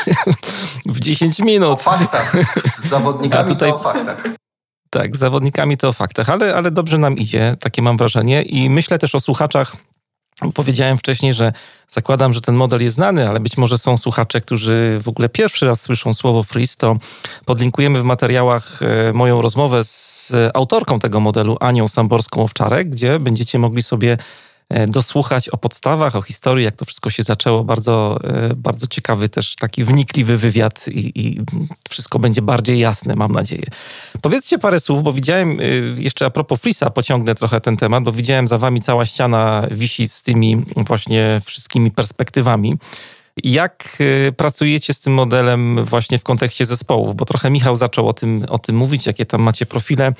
[0.87, 1.70] w 10 minut.
[1.70, 2.37] O faktach.
[2.79, 3.70] Z zawodnikami A tutaj...
[3.70, 4.24] to o faktach
[4.90, 8.42] Tak, z zawodnikami to o faktach, ale, ale dobrze nam idzie, takie mam wrażenie.
[8.42, 9.76] I myślę też o słuchaczach.
[10.55, 11.53] Powiedziałem wcześniej, że
[11.90, 15.66] zakładam, że ten model jest znany, ale być może są słuchacze, którzy w ogóle pierwszy
[15.66, 16.96] raz słyszą słowo freeze, to
[17.44, 23.83] podlinkujemy w materiałach e, moją rozmowę z autorką tego modelu, Anią Samborską-Owczarek, gdzie będziecie mogli
[23.83, 24.18] sobie
[24.88, 27.64] dosłuchać o podstawach, o historii, jak to wszystko się zaczęło.
[27.64, 31.40] Bardzo, e, bardzo ciekawy też taki wnikliwy wywiad i, i
[31.88, 33.66] wszystko będzie bardziej jasne, mam nadzieję.
[34.20, 35.64] Powiedzcie parę słów, bo widziałem, e,
[36.02, 40.09] jeszcze a propos Frisa, pociągnę trochę ten temat, bo widziałem za wami cała ściana wisi
[40.09, 42.76] z tymi właśnie wszystkimi perspektywami.
[43.44, 43.99] Jak
[44.37, 47.16] pracujecie z tym modelem właśnie w kontekście zespołów?
[47.16, 50.12] Bo trochę Michał zaczął o tym, o tym mówić, jakie tam macie profile.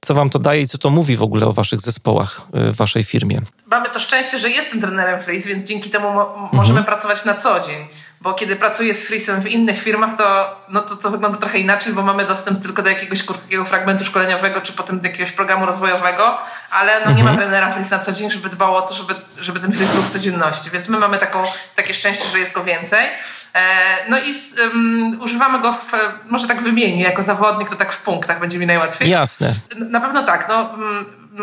[0.00, 3.04] Co wam to daje i co to mówi w ogóle o waszych zespołach w waszej
[3.04, 3.40] firmie?
[3.72, 6.84] mamy to szczęście, że jestem trenerem freeze, więc dzięki temu mo możemy mhm.
[6.84, 7.86] pracować na co dzień.
[8.22, 11.92] Bo kiedy pracuję z freezem w innych firmach, to, no to, to wygląda trochę inaczej,
[11.92, 16.38] bo mamy dostęp tylko do jakiegoś krótkiego fragmentu szkoleniowego, czy potem do jakiegoś programu rozwojowego,
[16.70, 17.16] ale no mhm.
[17.16, 17.48] nie ma mhm.
[17.48, 20.12] trenera freeze na co dzień, żeby dbał o to, żeby, żeby ten freeze był w
[20.12, 20.70] codzienności.
[20.70, 21.42] Więc my mamy taką,
[21.76, 23.06] takie szczęście, że jest go więcej.
[23.54, 23.60] E,
[24.08, 25.92] no i um, używamy go, w,
[26.30, 29.10] może tak wymienię, jako zawodnik, to tak w punktach będzie mi najłatwiej.
[29.10, 29.54] Jasne.
[29.90, 30.48] Na pewno tak.
[30.48, 30.74] No,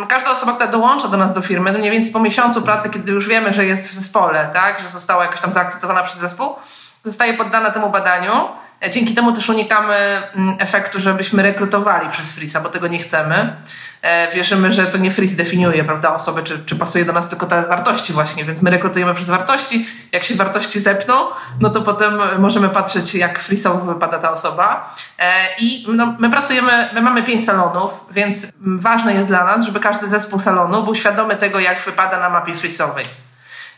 [0.08, 3.12] każda osoba, która dołącza do nas do firmy, no mniej więcej po miesiącu pracy, kiedy
[3.12, 6.56] już wiemy, że jest w zespole, tak, że została jakoś tam zaakceptowana przez zespół,
[7.04, 8.50] zostaje poddana temu badaniu.
[8.92, 13.56] Dzięki temu też unikamy mm, efektu, żebyśmy rekrutowali przez Frisa, bo tego nie chcemy.
[14.02, 17.46] E, wierzymy, że to nie Fris definiuje prawda, osoby, czy, czy pasuje do nas tylko
[17.46, 19.88] te wartości właśnie, więc my rekrutujemy przez wartości.
[20.12, 21.26] Jak się wartości zepną,
[21.60, 24.96] no to potem możemy patrzeć, jak Frisowo wypada ta osoba.
[25.20, 29.80] E, I no, my pracujemy, my mamy pięć salonów, więc ważne jest dla nas, żeby
[29.80, 33.06] każdy zespół salonu był świadomy tego, jak wypada na mapie Frisowej.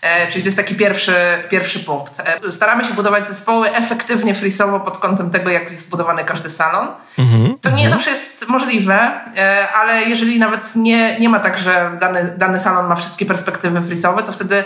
[0.02, 1.16] E, czyli to jest taki pierwszy,
[1.50, 2.20] pierwszy punkt.
[2.20, 6.88] E, staramy się budować zespoły efektywnie frisowo pod kątem tego, jak jest zbudowany każdy salon.
[7.20, 7.90] Mhm, to nie mhm.
[7.90, 12.88] zawsze jest możliwe, e, ale jeżeli nawet nie, nie ma tak, że dany, dany salon
[12.88, 14.64] ma wszystkie perspektywy frisowe, to wtedy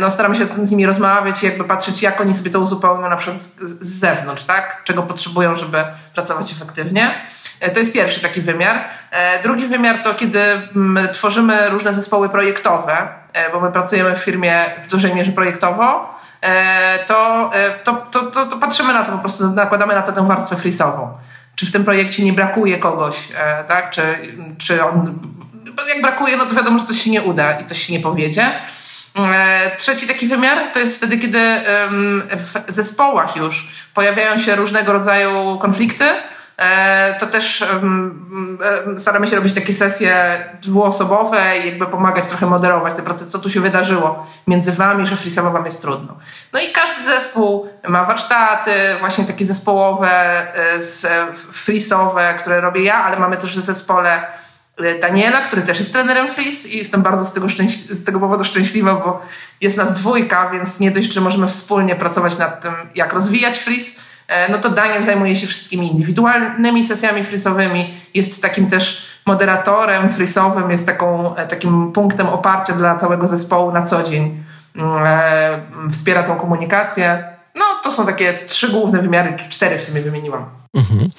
[0.00, 3.16] no, staramy się z nimi rozmawiać i jakby patrzeć, jak oni sobie to uzupełnią na
[3.16, 4.82] przykład z, z zewnątrz, tak?
[4.84, 7.14] Czego potrzebują, żeby pracować efektywnie.
[7.74, 8.84] To jest pierwszy taki wymiar.
[9.42, 10.68] Drugi wymiar to kiedy
[11.12, 13.08] tworzymy różne zespoły projektowe,
[13.52, 16.14] bo my pracujemy w firmie w dużej mierze projektowo,
[17.06, 17.50] to,
[17.84, 21.18] to, to, to, to patrzymy na to po prostu, nakładamy na to tę warstwę frisową.
[21.56, 23.16] Czy w tym projekcie nie brakuje kogoś,
[23.68, 23.90] tak?
[23.90, 24.02] Czy,
[24.58, 25.18] czy on,
[25.88, 28.52] jak brakuje, no to wiadomo, że coś się nie uda i coś się nie powiedzie.
[29.78, 31.40] Trzeci taki wymiar to jest wtedy, kiedy
[32.36, 36.31] w zespołach już pojawiają się różnego rodzaju konflikty, E,
[37.20, 37.64] to też
[38.98, 43.50] staramy się robić takie sesje dwuosobowe i jakby pomagać trochę moderować ten proces, co tu
[43.50, 46.16] się wydarzyło między wami, że freesamowo wam jest trudno.
[46.52, 48.70] No i każdy zespół ma warsztaty,
[49.00, 50.10] właśnie takie zespołowe,
[50.74, 50.82] e,
[51.52, 54.22] freesowe, które robię ja, ale mamy też w zespole
[54.76, 58.44] e, Daniela, który też jest trenerem freeze i jestem bardzo z tego, z tego powodu
[58.44, 59.22] szczęśliwa, bo
[59.60, 64.11] jest nas dwójka, więc nie dość, że możemy wspólnie pracować nad tym, jak rozwijać E,
[64.48, 70.86] no to Daniel zajmuje się wszystkimi indywidualnymi sesjami frisowymi, jest takim też moderatorem frisowym, jest
[70.86, 74.44] taką, e, takim punktem oparcia dla całego zespołu na co dzień.
[74.76, 77.24] Mm, e, wspiera tą komunikację.
[77.54, 80.44] No to są takie trzy główne wymiary, cztery w sumie wymieniłam.
[80.74, 81.10] Mhm.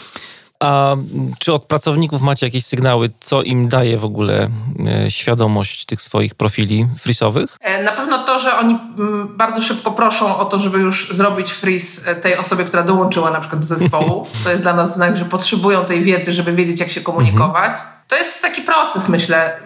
[0.64, 0.96] A
[1.40, 4.50] czy od pracowników macie jakieś sygnały, co im daje w ogóle
[4.88, 7.58] e, świadomość tych swoich profili frisowych?
[7.62, 11.52] E, na pewno to, że oni mm, bardzo szybko proszą o to, żeby już zrobić
[11.52, 14.28] fris e, tej osobie, która dołączyła na przykład do zespołu.
[14.44, 17.70] To jest dla nas znak, że potrzebują tej wiedzy, żeby wiedzieć, jak się komunikować.
[17.70, 17.88] Mhm.
[18.08, 19.60] To jest taki proces, myślę.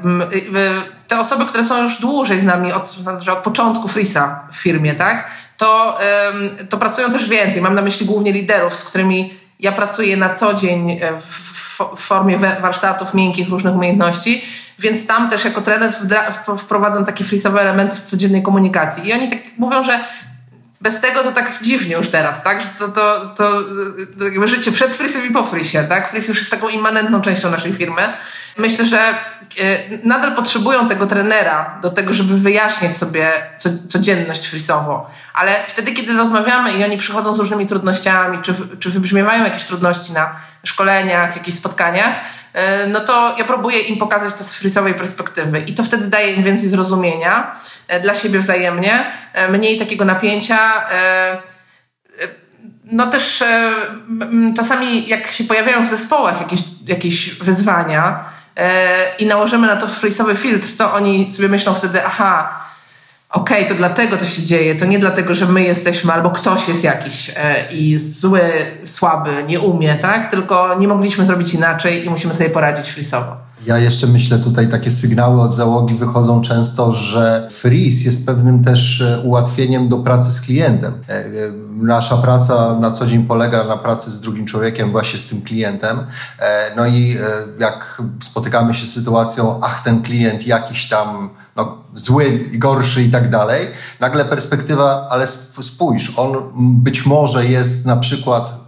[1.07, 2.95] Te osoby, które są już dłużej z nami, od,
[3.31, 5.31] od początku frisa w firmie, tak?
[5.57, 5.97] To,
[6.69, 7.61] to pracują też więcej.
[7.61, 12.37] Mam na myśli głównie liderów, z którymi ja pracuję na co dzień e, w formie
[12.37, 14.45] warsztatów miękkich, różnych umiejętności,
[14.79, 15.93] więc tam też jako trener
[16.57, 19.09] wprowadzam takie frisowe elementy w codziennej komunikacji.
[19.09, 19.99] I oni tak mówią, że
[20.81, 22.61] bez tego to tak dziwnie już teraz, tak?
[22.61, 23.63] Że to, to, to,
[24.19, 26.11] to jakby życie przed frisem i po frisie, tak?
[26.11, 28.13] Fris już jest taką immanentną częścią naszej firmy.
[28.57, 29.13] Myślę, że
[30.03, 33.31] nadal potrzebują tego trenera do tego, żeby wyjaśnić sobie
[33.87, 35.09] codzienność frisowo.
[35.33, 40.13] Ale wtedy, kiedy rozmawiamy i oni przychodzą z różnymi trudnościami, czy, czy wybrzmiewają jakieś trudności
[40.13, 42.15] na szkoleniach, jakichś spotkaniach,
[42.53, 46.33] e, no to ja próbuję im pokazać to z frisowej perspektywy i to wtedy daje
[46.33, 47.55] im więcej zrozumienia
[47.87, 49.11] e, dla siebie wzajemnie,
[49.49, 50.59] mniej takiego napięcia.
[52.91, 53.43] No też
[54.55, 58.36] czasami jak się pojawiają w zespołach jakieś, jakieś wyzwania,
[59.19, 62.66] i nałożymy na to frisowy filtr, to oni sobie myślą wtedy, aha,
[63.29, 66.67] okej, okay, to dlatego to się dzieje, to nie dlatego, że my jesteśmy albo ktoś
[66.67, 68.41] jest jakiś e, i jest zły,
[68.85, 70.31] słaby, nie umie, tak?
[70.31, 73.47] Tylko nie mogliśmy zrobić inaczej i musimy sobie poradzić frisowo.
[73.65, 79.01] Ja jeszcze myślę tutaj takie sygnały od załogi wychodzą często, że freeze jest pewnym też
[79.01, 80.93] e, ułatwieniem do pracy z klientem.
[81.09, 81.23] E,
[81.81, 85.97] nasza praca na co dzień polega na pracy z drugim człowiekiem, właśnie z tym klientem.
[86.75, 87.17] No i
[87.59, 93.29] jak spotykamy się z sytuacją, ach, ten klient jakiś tam no, zły, gorszy i tak
[93.29, 93.67] dalej,
[93.99, 95.27] nagle perspektywa, ale
[95.61, 96.51] spójrz, on
[96.83, 98.66] być może jest na przykład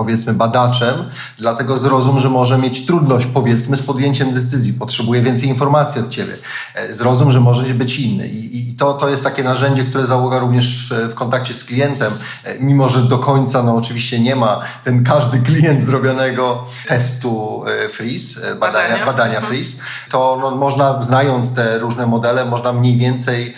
[0.00, 0.94] powiedzmy badaczem,
[1.38, 6.36] dlatego zrozum, że może mieć trudność powiedzmy z podjęciem decyzji, potrzebuje więcej informacji od ciebie.
[6.74, 8.28] E, zrozum, że może być inny.
[8.28, 12.12] I, i to, to jest takie narzędzie, które załoga również w, w kontakcie z klientem,
[12.44, 17.88] e, mimo że do końca no oczywiście nie ma ten każdy klient zrobionego testu e,
[17.88, 19.46] freeze, badania, badania, mhm.
[19.46, 19.76] freeze,
[20.10, 23.54] to no, można znając te różne modele, można mniej więcej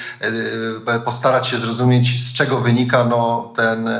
[1.05, 3.91] postarać się zrozumieć, z czego wynika no, ten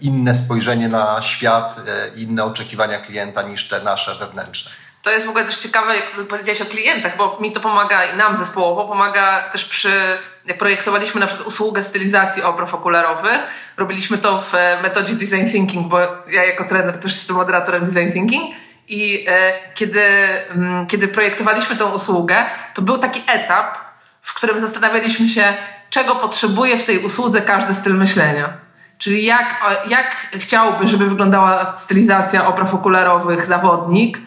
[0.00, 1.80] inne spojrzenie na świat,
[2.16, 4.70] inne oczekiwania klienta niż te nasze wewnętrzne.
[5.06, 8.16] To jest w ogóle też ciekawe, jak powiedziałeś o klientach, bo mi to pomaga i
[8.16, 13.40] nam zespołowo, pomaga też przy, jak projektowaliśmy na przykład usługę stylizacji obrów okularowych,
[13.76, 16.00] robiliśmy to w e, metodzie design thinking, bo
[16.32, 18.54] ja jako trener też jestem moderatorem design thinking
[18.88, 20.02] i e, kiedy,
[20.50, 22.44] mm, kiedy projektowaliśmy tą usługę,
[22.74, 23.78] to był taki etap,
[24.22, 25.54] w którym zastanawialiśmy się,
[25.90, 28.65] czego potrzebuje w tej usłudze każdy styl myślenia.
[28.98, 34.18] Czyli jak, jak chciałby, żeby wyglądała stylizacja opraw okularowych zawodnik,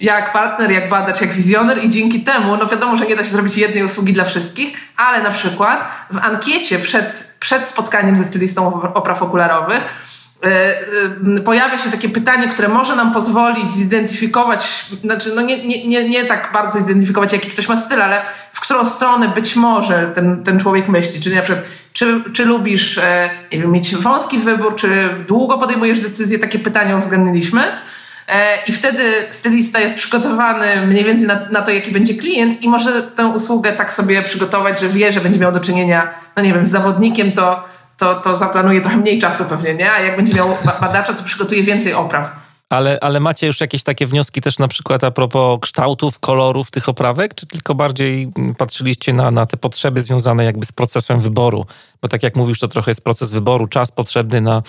[0.00, 3.30] jak partner, jak badacz, jak wizjoner i dzięki temu, no wiadomo, że nie da się
[3.30, 8.82] zrobić jednej usługi dla wszystkich, ale na przykład w ankiecie przed, przed spotkaniem ze stylistą
[8.94, 9.94] opraw okularowych
[10.42, 15.88] yy, yy, pojawia się takie pytanie, które może nam pozwolić zidentyfikować, znaczy no nie, nie,
[15.88, 20.06] nie, nie tak bardzo zidentyfikować, jaki ktoś ma styl, ale w którą stronę być może
[20.14, 21.20] ten, ten człowiek myśli.
[21.20, 23.30] Czyli na przykład czy, czy lubisz e,
[23.66, 24.88] mieć wąski wybór, czy
[25.28, 26.38] długo podejmujesz decyzję?
[26.38, 27.62] Takie pytania uwzględniliśmy.
[28.28, 32.68] E, I wtedy stylista jest przygotowany mniej więcej na, na, to, jaki będzie klient i
[32.68, 36.54] może tę usługę tak sobie przygotować, że wie, że będzie miał do czynienia, no nie
[36.54, 37.64] wiem, z zawodnikiem, to,
[37.96, 39.92] to, to zaplanuje trochę mniej czasu pewnie, nie?
[39.92, 42.49] A jak będzie miał badacza, to przygotuje więcej opraw.
[42.70, 46.88] Ale, ale macie już jakieś takie wnioski też na przykład a propos kształtów, kolorów tych
[46.88, 51.66] oprawek, czy tylko bardziej patrzyliście na, na te potrzeby związane jakby z procesem wyboru?
[52.02, 54.62] Bo tak jak mówisz, to trochę jest proces wyboru, czas potrzebny na,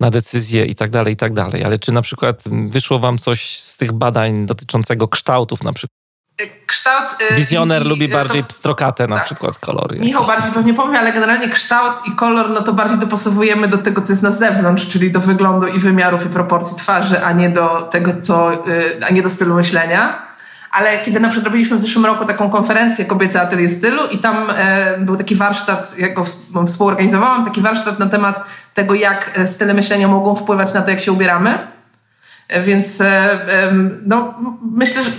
[0.00, 1.64] na decyzję i tak dalej, i tak dalej.
[1.64, 5.95] Ale czy na przykład wyszło wam coś z tych badań dotyczącego kształtów na przykład?
[6.66, 7.22] Kształt...
[7.30, 9.24] Y, Wizjoner i, lubi bardziej to, pstrokate na tak.
[9.24, 9.98] przykład kolory.
[9.98, 14.02] Michał bardziej pewnie powie, ale generalnie kształt i kolor no to bardziej dopasowujemy do tego,
[14.02, 17.88] co jest na zewnątrz, czyli do wyglądu i wymiarów i proporcji twarzy, a nie do
[17.90, 18.52] tego, co...
[18.52, 20.26] Y, a nie do stylu myślenia.
[20.70, 24.50] Ale kiedy na przykład robiliśmy w zeszłym roku taką konferencję Kobiece Atelier Stylu i tam
[24.56, 26.24] e, był taki warsztat, jak go
[26.66, 28.44] współorganizowałam, taki warsztat na temat
[28.74, 31.75] tego, jak e, style myślenia mogą wpływać na to, jak się ubieramy.
[32.64, 33.38] Więc e,
[34.06, 34.34] no,
[34.72, 35.10] myślę, że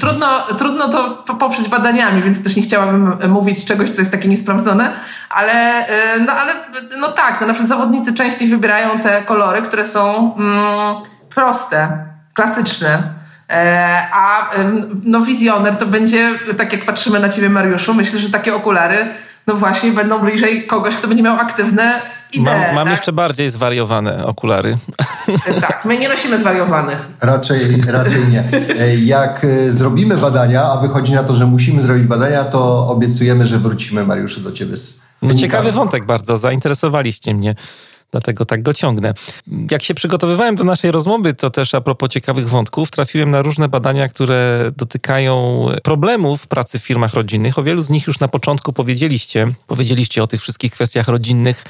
[0.00, 0.26] trudno,
[0.58, 0.88] trudno
[1.26, 4.92] to poprzeć badaniami, więc też nie chciałabym mówić czegoś, co jest takie niesprawdzone,
[5.30, 5.52] ale,
[5.86, 6.52] e, no, ale
[7.00, 10.94] no tak, no, na przykład zawodnicy częściej wybierają te kolory, które są mm,
[11.34, 13.02] proste, klasyczne.
[13.50, 14.50] E, a
[15.04, 19.08] no, wizjoner to będzie, tak jak patrzymy na ciebie, Mariuszu, myślę, że takie okulary
[19.46, 22.00] no właśnie będą bliżej kogoś, kto będzie miał aktywne
[22.36, 22.90] Mam, mam tak?
[22.90, 24.78] jeszcze bardziej zwariowane okulary.
[25.60, 27.08] Tak, my nie nosimy zwariowanych.
[27.20, 28.44] Raczej, raczej nie.
[29.06, 33.58] Jak e, zrobimy badania, a wychodzi na to, że musimy zrobić badania, to obiecujemy, że
[33.58, 37.54] wrócimy, Mariuszu, do ciebie z no, Ciekawy wątek bardzo, zainteresowaliście mnie
[38.10, 39.14] dlatego tak go ciągnę.
[39.70, 43.68] Jak się przygotowywałem do naszej rozmowy, to też a propos ciekawych wątków, trafiłem na różne
[43.68, 47.58] badania, które dotykają problemów pracy w firmach rodzinnych.
[47.58, 49.46] O wielu z nich już na początku powiedzieliście.
[49.66, 51.64] Powiedzieliście o tych wszystkich kwestiach rodzinnych,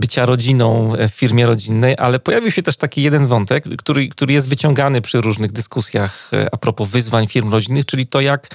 [0.00, 4.48] bycia rodziną w firmie rodzinnej, ale pojawił się też taki jeden wątek, który, który jest
[4.48, 8.48] wyciągany przy różnych dyskusjach e, a propos wyzwań firm rodzinnych, czyli to, jak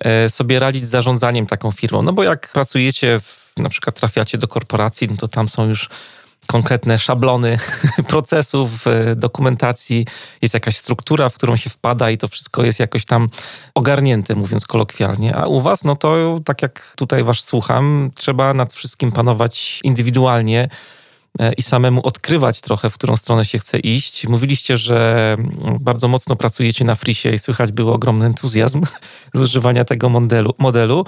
[0.00, 2.02] e, sobie radzić z zarządzaniem taką firmą.
[2.02, 5.88] No bo jak pracujecie, w, na przykład trafiacie do korporacji, no to tam są już
[6.46, 7.58] konkretne szablony
[8.08, 10.06] procesów, e, dokumentacji,
[10.42, 13.28] jest jakaś struktura, w którą się wpada i to wszystko jest jakoś tam
[13.74, 15.36] ogarnięte, mówiąc kolokwialnie.
[15.36, 20.68] A u was, no to tak jak tutaj was słucham, trzeba nad wszystkim panować indywidualnie
[21.56, 24.26] i samemu odkrywać trochę, w którą stronę się chce iść.
[24.26, 28.82] Mówiliście, że mm, bardzo mocno pracujecie na frisie i słychać był ogromny entuzjazm
[29.34, 30.54] z używania tego modelu.
[30.58, 31.04] modelu.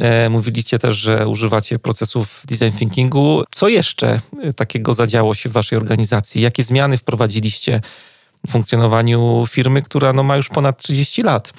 [0.00, 3.42] E, mówiliście też, że używacie procesów design thinkingu.
[3.50, 6.42] Co jeszcze e, takiego zadziało się w waszej organizacji?
[6.42, 7.80] Jakie zmiany wprowadziliście
[8.46, 11.52] w funkcjonowaniu firmy, która no, ma już ponad 30 lat?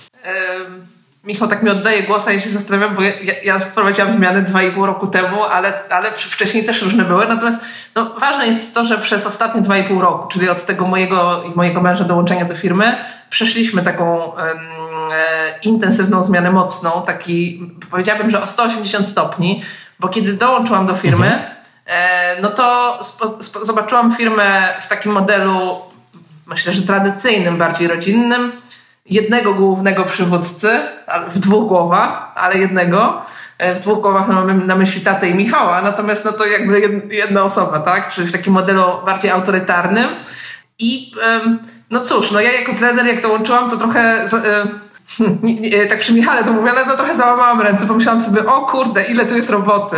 [1.29, 3.11] Michał tak mi oddaje głos, a ja się zastanawiam, bo ja,
[3.43, 7.27] ja wprowadziłam zmiany dwa i pół roku temu, ale, ale wcześniej też różne były.
[7.27, 7.65] Natomiast
[7.95, 11.43] no, ważne jest to, że przez ostatnie dwa i pół roku, czyli od tego mojego
[11.43, 12.97] i mojego męża dołączenia do firmy,
[13.29, 14.37] przeszliśmy taką um,
[15.11, 17.61] e, intensywną zmianę mocną, taki
[17.91, 19.63] powiedziałabym, że o 180 stopni,
[19.99, 21.51] bo kiedy dołączyłam do firmy, mhm.
[21.85, 25.81] e, no to spo, spo, zobaczyłam firmę w takim modelu,
[26.47, 28.51] myślę, że tradycyjnym, bardziej rodzinnym,
[29.09, 30.69] jednego głównego przywódcy,
[31.31, 33.21] w dwóch głowach, ale jednego.
[33.57, 37.43] E, w dwóch głowach mamy na myśli tatę i Michała, natomiast no to jakby jedna
[37.43, 38.13] osoba, tak?
[38.13, 40.09] Czyli w takim modelu bardziej autorytarnym.
[40.79, 41.11] I
[41.89, 44.67] no cóż, no ja jako trener, jak dołączyłam, to trochę e,
[45.17, 45.39] hmm,
[45.89, 47.87] tak przy Michale to mówię, ale to trochę załamałam ręce.
[47.87, 49.95] Pomyślałam sobie, o kurde, ile tu jest roboty.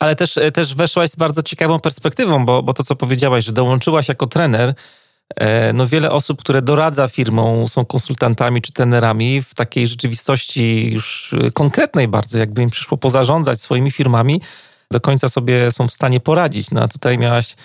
[0.00, 3.52] Ale też, e, też weszłaś z bardzo ciekawą perspektywą, bo, bo to, co powiedziałaś, że
[3.52, 4.74] dołączyłaś jako trener,
[5.74, 11.50] no wiele osób, które doradza firmom, są konsultantami czy tenerami w takiej rzeczywistości już e,
[11.50, 14.40] konkretnej bardzo, jakby im przyszło pozarządzać swoimi firmami,
[14.90, 16.70] do końca sobie są w stanie poradzić.
[16.70, 17.56] No a tutaj miałaś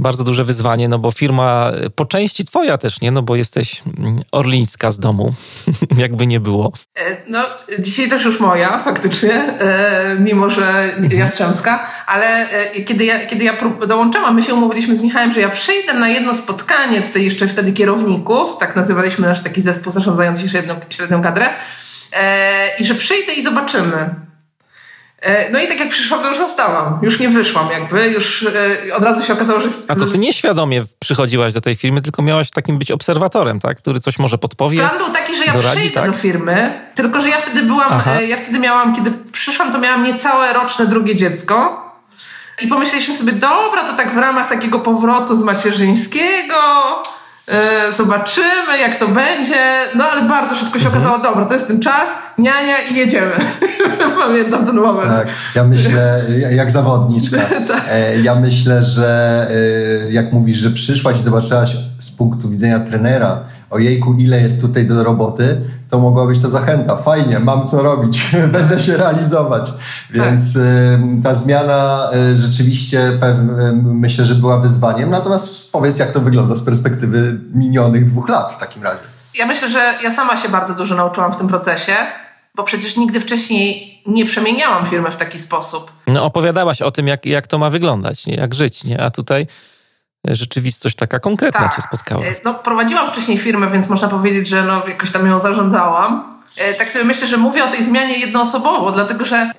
[0.00, 3.10] bardzo duże wyzwanie, no bo firma e, po części twoja też, nie?
[3.10, 5.34] No bo jesteś mm, orlińska z domu,
[5.96, 6.72] jakby nie było.
[6.98, 7.44] E, no,
[7.78, 12.48] dzisiaj też już moja, faktycznie, e, mimo że jastrzębska, ale
[12.86, 16.34] kiedy ja, kiedy ja dołączałam, my się umówiliśmy z Michałem, że ja przyjdę na jedno
[16.34, 21.48] spotkanie tutaj jeszcze wtedy kierowników, tak nazywaliśmy nasz taki zespół zarządzający średnią, średnią kadrę,
[22.78, 24.29] i że przyjdę i zobaczymy.
[25.20, 26.98] E, no i tak jak przyszłam, to już zostałam.
[27.02, 28.46] Już nie wyszłam jakby, już
[28.88, 29.68] e, od razu się okazało, że...
[29.88, 33.78] A to ty nieświadomie przychodziłaś do tej firmy, tylko miałaś takim być obserwatorem, tak?
[33.78, 34.78] Który coś może podpowie.
[34.78, 36.10] Plan był taki, że ja doradzi, przyjdę tak?
[36.10, 38.12] do firmy, tylko że ja wtedy byłam, Aha.
[38.20, 41.86] E, ja wtedy miałam, kiedy przyszłam, to miałam niecałe roczne drugie dziecko.
[42.62, 46.56] I pomyśleliśmy sobie, dobra, to tak w ramach takiego powrotu z macierzyńskiego
[47.96, 49.80] zobaczymy, jak to będzie.
[49.94, 51.34] No ale bardzo szybko się okazało, mhm.
[51.34, 53.32] dobra, to jest ten czas, niania i jedziemy.
[54.26, 55.10] Pamiętam ten moment.
[55.10, 56.22] Tak, ja myślę,
[56.54, 57.38] jak zawodniczka,
[57.68, 57.82] tak.
[57.90, 59.46] E, ja myślę, że
[60.06, 63.40] e, jak mówisz, że przyszłaś i zobaczyłaś z punktu widzenia trenera,
[63.70, 65.60] ojejku, ile jest tutaj do roboty,
[65.90, 66.96] to mogła być to zachęta.
[66.96, 69.72] Fajnie, mam co robić, będę się realizować.
[70.10, 70.62] Więc tak.
[71.22, 73.12] ta zmiana y, rzeczywiście
[73.82, 75.10] myślę, że była wyzwaniem.
[75.10, 79.00] Natomiast powiedz, jak to wygląda z perspektywy minionych dwóch lat w takim razie.
[79.38, 81.92] Ja myślę, że ja sama się bardzo dużo nauczyłam w tym procesie,
[82.54, 85.92] bo przecież nigdy wcześniej nie przemieniałam firmy w taki sposób.
[86.06, 88.34] No opowiadałaś o tym, jak, jak to ma wyglądać, nie?
[88.34, 89.02] jak żyć, nie?
[89.02, 89.46] a tutaj
[90.28, 91.76] rzeczywistość taka konkretna tak.
[91.76, 92.24] cię spotkała.
[92.24, 96.40] E, no, prowadziłam wcześniej firmę, więc można powiedzieć, że no, jakoś tam ją zarządzałam.
[96.56, 99.50] E, tak sobie myślę, że mówię o tej zmianie jednoosobowo, dlatego że e,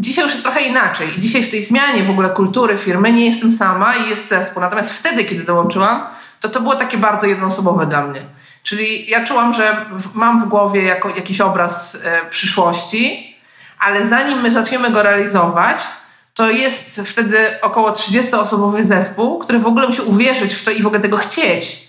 [0.00, 1.08] dzisiaj już jest trochę inaczej.
[1.18, 4.62] I dzisiaj w tej zmianie w ogóle kultury firmy nie jestem sama i jest zespół.
[4.62, 6.06] Natomiast wtedy, kiedy dołączyłam,
[6.40, 8.26] to to było takie bardzo jednoosobowe dla mnie.
[8.62, 13.36] Czyli ja czułam, że mam w głowie jako, jakiś obraz przyszłości,
[13.78, 15.78] ale zanim my zaczniemy go realizować,
[16.38, 20.86] to jest wtedy około 30-osobowy zespół, który w ogóle musi uwierzyć w to i w
[20.86, 21.88] ogóle tego chcieć.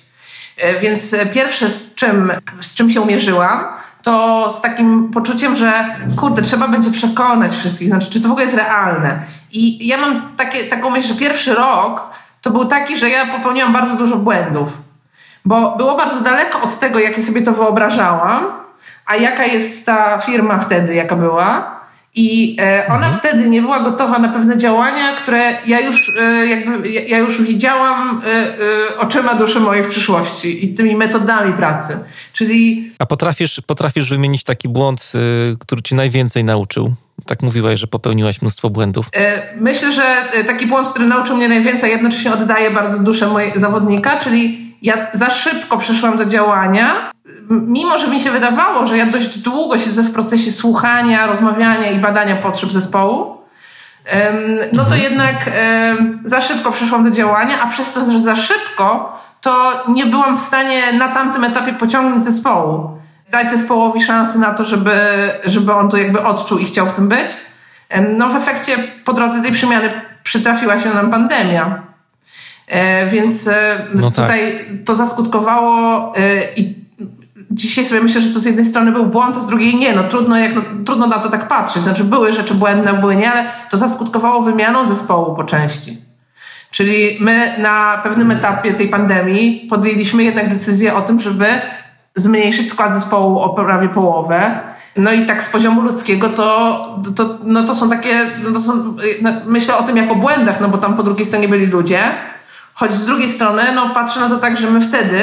[0.57, 2.31] E, więc pierwsze, z czym,
[2.61, 3.63] z czym się mierzyłam,
[4.03, 8.45] to z takim poczuciem, że kurde, trzeba będzie przekonać wszystkich, znaczy, czy to w ogóle
[8.45, 9.19] jest realne.
[9.51, 12.01] I ja mam takie, taką myśl, że pierwszy rok
[12.41, 14.69] to był taki, że ja popełniłam bardzo dużo błędów,
[15.45, 18.45] bo było bardzo daleko od tego, jakie sobie to wyobrażałam,
[19.05, 21.78] a jaka jest ta firma wtedy, jaka była.
[22.15, 23.17] I e, ona mhm.
[23.19, 28.21] wtedy nie była gotowa na pewne działania, które ja już e, jakby ja już widziałam
[28.25, 31.99] e, oczyma duszy mojej w przyszłości i tymi metodami pracy.
[32.33, 32.91] Czyli.
[32.99, 35.11] A potrafisz, potrafisz wymienić taki błąd,
[35.59, 36.93] który ci najwięcej nauczył?
[37.25, 39.09] Tak mówiłaś, że popełniłaś mnóstwo błędów.
[39.57, 40.15] Myślę, że
[40.47, 45.29] taki błąd, który nauczył mnie najwięcej, jednocześnie oddaje bardzo duszę mojego zawodnika, czyli ja za
[45.29, 47.11] szybko przyszłam do działania,
[47.49, 51.99] mimo że mi się wydawało, że ja dość długo siedzę w procesie słuchania, rozmawiania i
[51.99, 53.37] badania potrzeb zespołu,
[54.73, 55.01] no to mhm.
[55.01, 55.35] jednak
[56.23, 60.41] za szybko przeszłam do działania, a przez to, że za szybko, to nie byłam w
[60.41, 62.99] stanie na tamtym etapie pociągnąć zespołu.
[63.31, 67.07] Dać zespołowi szansę na to, żeby, żeby on to jakby odczuł i chciał w tym
[67.07, 67.27] być.
[68.17, 71.81] No w efekcie po drodze tej przemiany przytrafiła się nam pandemia.
[72.69, 74.25] E, więc e, no tak.
[74.25, 76.75] tutaj to zaskutkowało e, i
[77.51, 79.95] dzisiaj sobie myślę, że to z jednej strony był błąd, a z drugiej nie.
[79.95, 81.83] No trudno, jak, no, trudno na to tak patrzeć.
[81.83, 85.97] Znaczy były rzeczy błędne, były nie, ale to zaskutkowało wymianą zespołu po części.
[86.71, 91.45] Czyli my na pewnym etapie tej pandemii podjęliśmy jednak decyzję o tym, żeby
[92.15, 94.59] zmniejszyć skład zespołu o prawie połowę.
[94.97, 98.73] No i tak z poziomu ludzkiego to, to, no to są takie, no to są,
[99.21, 101.99] no myślę o tym jako błędach, no bo tam po drugiej stronie byli ludzie.
[102.79, 105.19] Choć z drugiej strony, no patrzę na to tak, że my wtedy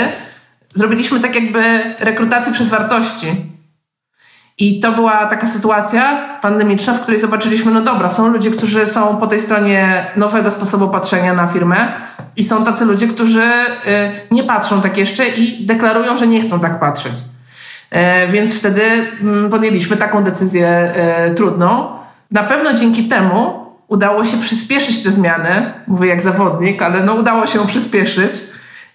[0.75, 3.27] zrobiliśmy tak jakby rekrutację przez wartości.
[4.59, 9.17] I to była taka sytuacja pandemiczna, w której zobaczyliśmy, no dobra, są ludzie, którzy są
[9.17, 11.93] po tej stronie nowego sposobu patrzenia na firmę
[12.37, 16.61] i są tacy ludzie, którzy y, nie patrzą tak jeszcze i deklarują, że nie chcą
[16.61, 17.13] tak patrzeć.
[17.91, 18.83] E, więc wtedy
[19.21, 21.89] mm, podjęliśmy taką decyzję e, trudną.
[22.31, 27.47] Na pewno dzięki temu udało się przyspieszyć te zmiany, mówię jak zawodnik, ale no udało
[27.47, 28.33] się ją przyspieszyć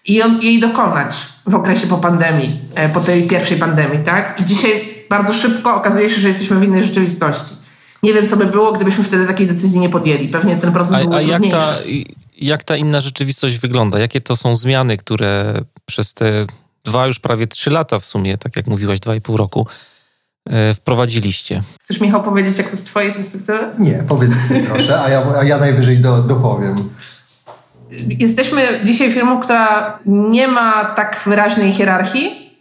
[0.05, 1.15] i jej dokonać
[1.47, 4.39] w okresie po pandemii, e, po tej pierwszej pandemii, tak?
[4.39, 7.55] I dzisiaj bardzo szybko okazuje się, że jesteśmy w innej rzeczywistości.
[8.03, 10.27] Nie wiem, co by było, gdybyśmy wtedy takiej decyzji nie podjęli.
[10.27, 11.75] Pewnie ten proces a, był a jak ta,
[12.37, 13.99] jak ta inna rzeczywistość wygląda?
[13.99, 16.45] Jakie to są zmiany, które przez te
[16.83, 19.67] dwa, już prawie trzy lata w sumie, tak jak mówiłaś, dwa i pół roku,
[20.75, 21.61] wprowadziliście?
[21.81, 23.59] Chcesz, Michał, powiedzieć, jak to z twojej perspektywy?
[23.79, 26.89] Nie, powiedz ty proszę, a ja, a ja najwyżej do, dopowiem.
[28.19, 32.57] Jesteśmy dzisiaj firmą, która nie ma tak wyraźnej hierarchii,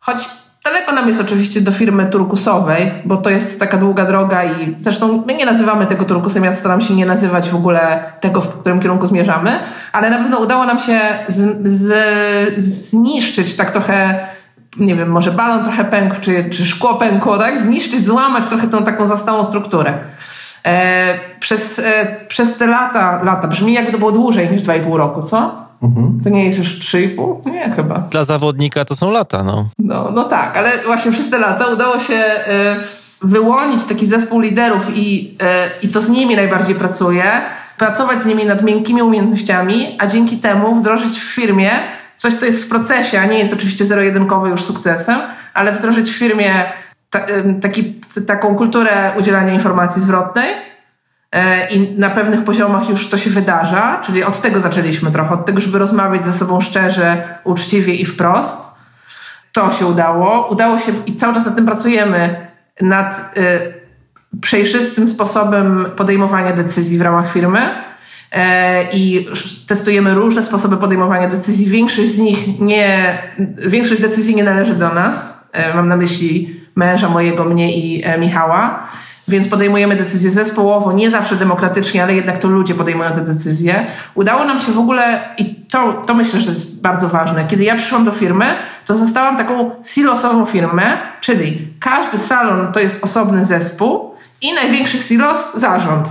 [0.00, 0.28] choć
[0.64, 5.24] Daleko nam jest oczywiście do firmy turkusowej, bo to jest taka długa droga i zresztą
[5.26, 8.80] my nie nazywamy tego turkusem, ja staram się nie nazywać w ogóle tego, w którym
[8.80, 9.58] kierunku zmierzamy,
[9.92, 14.26] ale na pewno udało nam się z, z, zniszczyć tak trochę
[14.76, 17.60] nie wiem, może balon trochę pękł, czy, czy szkło pękło, tak?
[17.60, 19.98] Zniszczyć, złamać trochę tą taką zastałą strukturę.
[20.66, 25.22] E, przez, e, przez te lata, lata, brzmi jakby to było dłużej niż 2,5 roku,
[25.22, 25.64] co?
[25.82, 26.20] Mhm.
[26.24, 27.46] To nie jest już 3,5?
[27.52, 27.98] Nie, chyba.
[27.98, 29.68] Dla zawodnika to są lata, no.
[29.78, 34.96] No, no tak, ale właśnie przez te lata udało się y, wyłonić taki zespół liderów
[34.96, 35.36] i,
[35.82, 37.24] y, i to z nimi najbardziej pracuję.
[37.78, 41.70] Pracować z nimi nad miękkimi umiejętnościami, a dzięki temu wdrożyć w firmie
[42.16, 45.20] coś, co jest w procesie, a nie jest oczywiście zero-jedynkowo już sukcesem,
[45.54, 46.50] ale wdrożyć w firmie
[47.10, 47.20] ta,
[47.62, 50.54] taki, taką kulturę udzielania informacji zwrotnej,
[51.34, 55.46] E, i na pewnych poziomach już to się wydarza, czyli od tego zaczęliśmy trochę, od
[55.46, 58.78] tego, żeby rozmawiać ze sobą szczerze, uczciwie i wprost.
[59.52, 60.48] To się udało.
[60.48, 62.46] Udało się i cały czas nad tym pracujemy,
[62.80, 67.60] nad y, przejrzystym sposobem podejmowania decyzji w ramach firmy
[68.92, 69.28] i
[69.66, 71.66] testujemy różne sposoby podejmowania decyzji.
[71.66, 73.18] Większość z nich nie,
[73.56, 75.48] większość decyzji nie należy do nas.
[75.74, 78.88] Mam na myśli męża mojego, mnie i Michała.
[79.28, 83.86] Więc podejmujemy decyzje zespołowo, nie zawsze demokratycznie, ale jednak to ludzie podejmują te decyzje.
[84.14, 87.46] Udało nam się w ogóle, i to, to myślę, że jest bardzo ważne.
[87.46, 88.44] Kiedy ja przyszłam do firmy,
[88.86, 90.82] to zostałam taką silosową firmę,
[91.20, 96.08] czyli każdy salon to jest osobny zespół i największy silos zarząd.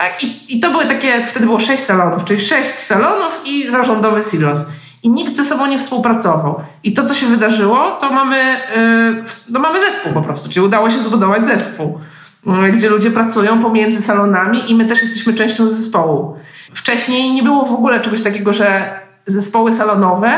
[0.00, 0.24] Tak?
[0.24, 4.60] I, I to były takie, wtedy było sześć salonów, czyli sześć salonów i zarządowy silos.
[5.02, 6.62] I nikt ze sobą nie współpracował.
[6.84, 10.90] I to, co się wydarzyło, to mamy, yy, no mamy zespół po prostu, czyli udało
[10.90, 12.00] się zbudować zespół.
[12.46, 16.36] E, gdzie ludzie pracują pomiędzy salonami i my też jesteśmy częścią zespołu.
[16.74, 20.32] Wcześniej nie było w ogóle czegoś takiego, że zespoły salonowe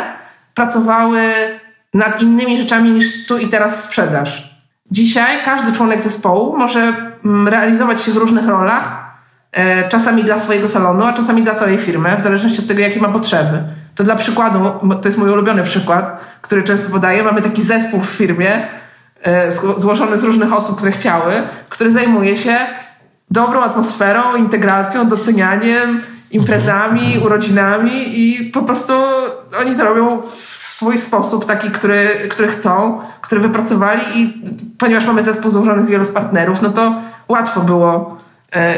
[0.55, 1.23] pracowały
[1.95, 4.53] nad innymi rzeczami niż tu i teraz sprzedaż.
[4.91, 6.81] Dzisiaj każdy członek zespołu może
[7.25, 9.02] mm, realizować się w różnych rolach,
[9.89, 13.09] czasami dla swojego salonu, a czasami dla całej firmy, w zależności od tego, jakie ma
[13.09, 13.63] potrzeby.
[13.95, 14.59] To dla przykładu,
[15.03, 18.63] to jest mój ulubiony przykład, który często podaję, mamy taki zespół w firmie,
[19.23, 21.33] E, złożony z różnych osób, które chciały,
[21.69, 22.57] który zajmuje się
[23.31, 27.23] dobrą atmosferą, integracją, docenianiem, imprezami, mhm.
[27.23, 28.93] urodzinami i po prostu
[29.61, 34.43] oni to robią w swój sposób, taki, który, który chcą, który wypracowali i
[34.79, 38.32] ponieważ mamy zespół złożony z wielu partnerów, no to łatwo było E,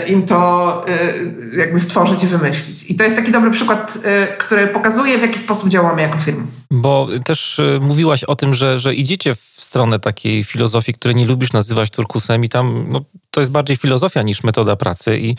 [0.09, 2.83] im to e, jakby stworzyć i wymyślić.
[2.91, 6.45] I to jest taki dobry przykład, e, który pokazuje, w jaki sposób działamy jako firma.
[6.71, 11.53] Bo też mówiłaś o tym, że, że idziecie w stronę takiej filozofii, której nie lubisz
[11.53, 13.01] nazywać turkusem i tam no,
[13.31, 15.37] to jest bardziej filozofia niż metoda pracy i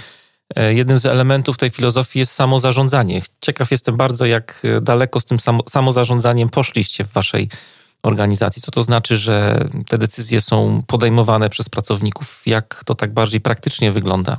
[0.55, 3.21] jednym z elementów tej filozofii jest samozarządzanie.
[3.41, 5.37] Ciekaw jestem bardzo, jak daleko z tym
[5.69, 7.49] samozarządzaniem poszliście w waszej
[8.05, 8.61] organizacji.
[8.61, 12.41] Co to znaczy, że te decyzje są podejmowane przez pracowników?
[12.45, 14.37] Jak to tak bardziej praktycznie wygląda?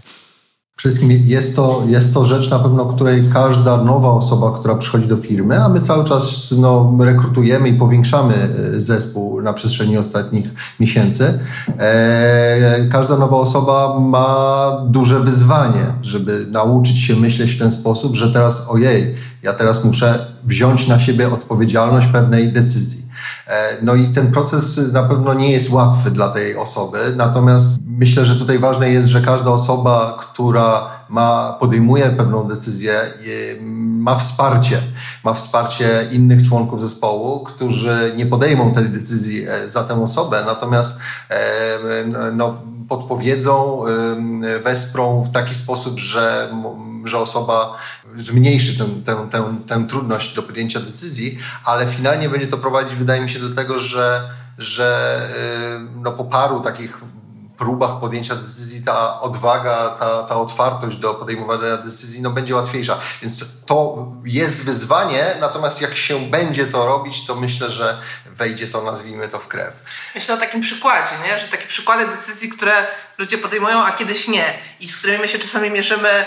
[0.78, 5.16] Wszystkim jest to, jest to rzecz na pewno, której każda nowa osoba, która przychodzi do
[5.16, 11.38] firmy, a my cały czas no, rekrutujemy i powiększamy e, zespół na przestrzeni ostatnich miesięcy.
[11.78, 18.32] E, każda nowa osoba ma duże wyzwanie, żeby nauczyć się myśleć w ten sposób, że
[18.32, 23.05] teraz ojej, ja teraz muszę wziąć na siebie odpowiedzialność pewnej decyzji.
[23.46, 28.24] E, no i ten proces na pewno nie jest łatwy dla tej osoby, natomiast myślę,
[28.24, 33.00] że tutaj ważne jest, że każda osoba, która ma, podejmuje pewną decyzję,
[34.06, 34.82] ma wsparcie.
[35.24, 40.98] Ma wsparcie innych członków zespołu, którzy nie podejmą tej decyzji e, za tę osobę, natomiast
[41.30, 41.36] e,
[42.32, 42.56] no,
[42.88, 43.82] podpowiedzą,
[44.64, 46.48] wesprą w taki sposób, że,
[47.04, 47.76] że osoba
[48.16, 53.20] zmniejszy tę, tę, tę, tę trudność do podjęcia decyzji, ale finalnie będzie to prowadzić, wydaje
[53.20, 55.20] mi się, do tego, że że
[55.96, 56.98] no, po paru takich
[57.58, 62.98] próbach podjęcia decyzji ta odwaga, ta, ta otwartość do podejmowania decyzji no, będzie łatwiejsza.
[63.22, 68.82] Więc to jest wyzwanie, natomiast jak się będzie to robić, to myślę, że wejdzie to,
[68.82, 69.82] nazwijmy to, w krew.
[70.14, 71.38] Myślę o takim przykładzie, nie?
[71.38, 72.86] że takie przykłady decyzji, które
[73.18, 76.26] ludzie podejmują, a kiedyś nie i z którymi my się czasami mierzymy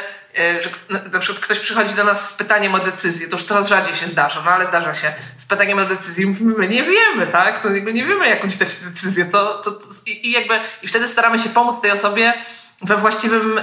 [0.61, 0.69] że
[1.11, 4.07] na przykład ktoś przychodzi do nas z pytaniem o decyzję, to już coraz rzadziej się
[4.07, 7.69] zdarza, no ale zdarza się, z pytaniem o decyzję, mówimy, my nie wiemy, tak, to
[7.69, 11.81] jakby nie wiemy jakąś decyzję, to, to, to i, jakby, i wtedy staramy się pomóc
[11.81, 12.33] tej osobie
[12.81, 13.59] we właściwym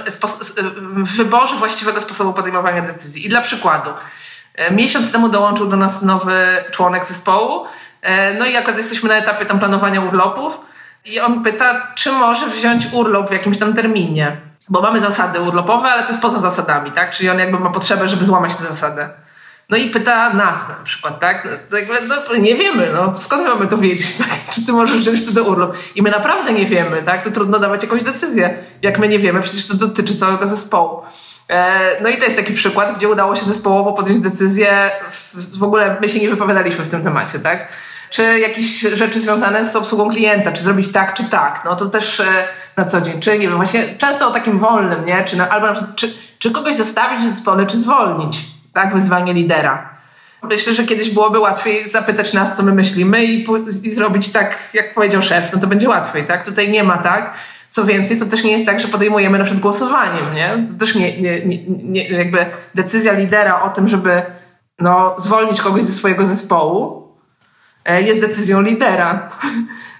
[1.05, 3.25] w wyborze właściwego sposobu podejmowania decyzji.
[3.25, 3.89] I dla przykładu,
[4.55, 7.65] e, miesiąc temu dołączył do nas nowy członek zespołu,
[8.01, 10.53] e, no i akurat jesteśmy na etapie tam planowania urlopów
[11.05, 15.89] i on pyta, czy może wziąć urlop w jakimś tam terminie bo mamy zasady urlopowe,
[15.89, 17.11] ale to jest poza zasadami, tak?
[17.11, 19.09] Czyli on jakby ma potrzebę, żeby złamać tę zasadę.
[19.69, 21.47] No i pyta nas na przykład, tak?
[21.71, 24.29] No, jakby, no, nie wiemy, no skąd mamy to wiedzieć, tak?
[24.49, 25.77] Czy ty możesz wziąć wtedy urlop?
[25.95, 27.23] I my naprawdę nie wiemy, tak?
[27.23, 28.57] To trudno dawać jakąś decyzję.
[28.81, 31.01] Jak my nie wiemy, przecież to dotyczy całego zespołu.
[31.49, 34.91] E, no i to jest taki przykład, gdzie udało się zespołowo podjąć decyzję.
[35.33, 37.67] W ogóle my się nie wypowiadaliśmy w tym temacie, tak?
[38.09, 41.61] Czy jakieś rzeczy związane z obsługą klienta, czy zrobić tak, czy tak.
[41.65, 42.25] No to też e,
[42.77, 45.23] na co dzień, czy nie wiem, właśnie często o takim wolnym, nie?
[45.23, 48.37] Czy na, albo czy, czy kogoś zostawić w zespole, czy zwolnić,
[48.73, 48.93] tak?
[48.93, 49.97] Wyzwanie lidera.
[50.43, 53.47] Myślę, że kiedyś byłoby łatwiej zapytać nas, co my myślimy i,
[53.83, 56.45] i zrobić tak, jak powiedział szef, no to będzie łatwiej, tak?
[56.45, 57.33] Tutaj nie ma tak.
[57.69, 60.67] Co więcej, to też nie jest tak, że podejmujemy na przykład głosowaniem, nie?
[60.67, 62.45] To też nie, nie, nie, nie jakby
[62.75, 64.21] decyzja lidera o tym, żeby
[64.79, 67.06] no, zwolnić kogoś ze swojego zespołu,
[67.87, 69.29] jest decyzją lidera.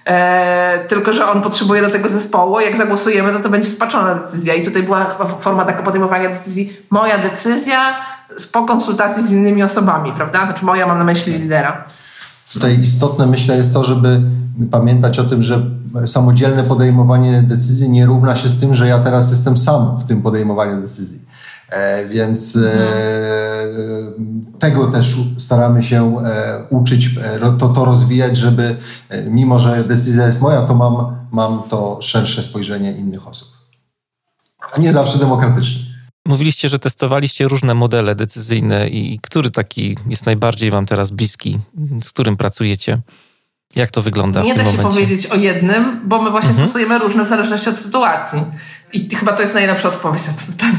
[0.08, 2.60] E, tylko, że on potrzebuje do tego zespołu.
[2.60, 4.54] Jak zagłosujemy, to to będzie spaczona decyzja.
[4.54, 6.76] I tutaj była chyba forma taka podejmowania decyzji.
[6.90, 7.96] Moja decyzja
[8.52, 10.44] po konsultacji z innymi osobami, prawda?
[10.46, 11.84] Znaczy moja mam na myśli lidera.
[12.52, 14.20] Tutaj istotne myślę jest to, żeby
[14.70, 15.62] pamiętać o tym, że
[16.06, 20.22] samodzielne podejmowanie decyzji nie równa się z tym, że ja teraz jestem sam w tym
[20.22, 21.20] podejmowaniu decyzji.
[21.70, 22.86] E, więc e,
[24.58, 27.10] tego też staramy się e, uczyć,
[27.58, 28.76] to, to rozwijać, żeby
[29.26, 33.48] mimo, że decyzja jest moja, to mam, mam to szersze spojrzenie innych osób.
[34.72, 35.88] A nie zawsze demokratyczne.
[36.26, 41.58] Mówiliście, że testowaliście różne modele decyzyjne i który taki jest najbardziej Wam teraz bliski,
[42.02, 42.98] z którym pracujecie?
[43.76, 44.82] Jak to wygląda nie w tym momencie?
[44.82, 46.68] Nie da się powiedzieć o jednym, bo my właśnie mhm.
[46.68, 48.42] stosujemy różne w zależności od sytuacji.
[48.92, 50.78] I chyba to jest najlepsza odpowiedź na to pytanie.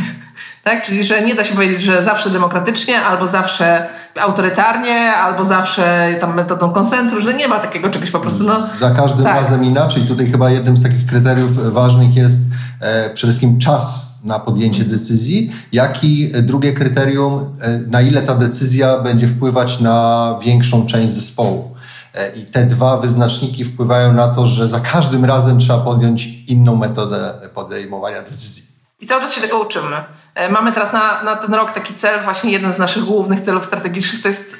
[0.64, 0.86] Tak?
[0.86, 3.88] Czyli, że nie da się powiedzieć, że zawsze demokratycznie, albo zawsze
[4.20, 8.44] autorytarnie, albo zawsze tam metodą konsensu, że nie ma takiego czegoś po prostu.
[8.44, 9.36] No, Za każdym tak.
[9.36, 10.04] razem inaczej.
[10.04, 12.42] Tutaj chyba jednym z takich kryteriów ważnych jest
[12.82, 18.36] e, przede wszystkim czas na podjęcie decyzji, jak i drugie kryterium, e, na ile ta
[18.36, 21.76] decyzja będzie wpływać na większą część zespołu.
[22.16, 26.76] E, I te dwa wyznaczniki wpływają na to, że za każdym razem trzeba podjąć inną
[26.76, 28.64] metodę podejmowania decyzji.
[29.00, 29.96] I cały czas się tego uczymy.
[30.40, 33.66] E, mamy teraz na, na ten rok taki cel, właśnie jeden z naszych głównych celów
[33.66, 34.60] strategicznych to jest,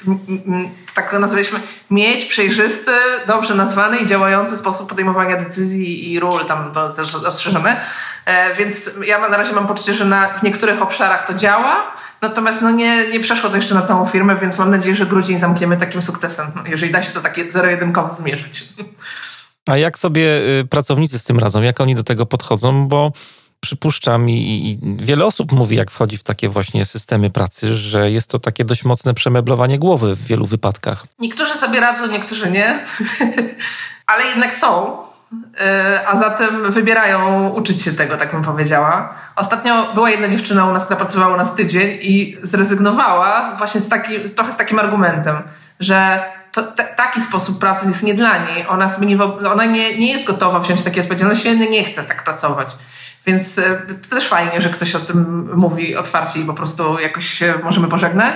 [0.94, 1.60] tak go nazwaliśmy,
[1.90, 2.90] mieć przejrzysty,
[3.26, 7.80] dobrze nazwany i działający sposób podejmowania decyzji i ról, tam to też ostrzeżone.
[8.24, 11.76] E, więc ja na razie mam poczucie, że na, w niektórych obszarach to działa,
[12.22, 15.38] natomiast no nie, nie przeszło to jeszcze na całą firmę, więc mam nadzieję, że grudzień
[15.38, 18.64] zamkniemy takim sukcesem, jeżeli da się to takie zero-jedynkowo zmierzyć.
[19.68, 21.62] A jak sobie y, pracownicy z tym radzą?
[21.62, 22.88] Jak oni do tego podchodzą?
[22.88, 23.12] Bo
[23.60, 28.30] przypuszczam i, i, wiele osób mówi, jak wchodzi w takie właśnie systemy pracy, że jest
[28.30, 31.06] to takie dość mocne przemeblowanie głowy w wielu wypadkach.
[31.18, 32.78] Niektórzy sobie radzą, niektórzy nie,
[34.12, 34.96] ale jednak są.
[35.60, 39.14] E, a zatem wybierają uczyć się tego, tak bym powiedziała.
[39.36, 43.88] Ostatnio była jedna dziewczyna u nas, która pracowała u nas tydzień i zrezygnowała właśnie z
[43.88, 45.42] taki, trochę z takim argumentem,
[45.80, 48.66] że to, t- taki sposób pracy jest nie dla niej.
[48.68, 52.76] Ona, sobie nie, ona nie, nie jest gotowa wziąć takiej odpowiedzialności, nie chce tak pracować.
[53.26, 57.28] Więc e, to też fajnie, że ktoś o tym mówi otwarcie i po prostu jakoś
[57.28, 58.34] się możemy pożegnać.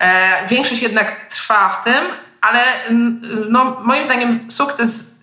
[0.00, 2.04] E, większość jednak trwa w tym,
[2.40, 2.60] ale
[3.48, 5.22] no, moim zdaniem sukces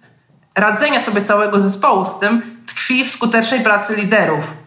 [0.56, 4.63] radzenia sobie całego zespołu z tym tkwi w skutecznej pracy liderów.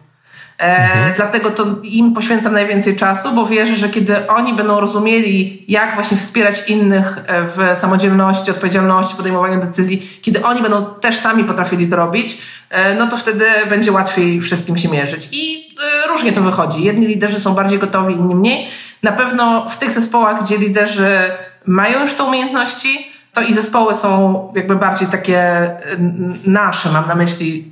[0.59, 1.13] E, mhm.
[1.15, 6.17] Dlatego to im poświęcam najwięcej czasu, bo wierzę, że kiedy oni będą rozumieli, jak właśnie
[6.17, 12.41] wspierać innych w samodzielności, odpowiedzialności, podejmowaniu decyzji, kiedy oni będą też sami potrafili to robić,
[12.69, 15.29] E, no to wtedy będzie łatwiej wszystkim się mierzyć.
[15.31, 15.67] I
[16.03, 16.83] e, różnie to wychodzi.
[16.83, 18.67] Jedni liderzy są bardziej gotowi, inni mniej.
[19.03, 21.19] Na pewno w tych zespołach, gdzie liderzy
[21.65, 25.77] mają już te umiejętności, to i zespoły są jakby bardziej takie e,
[26.45, 27.71] nasze, mam na myśli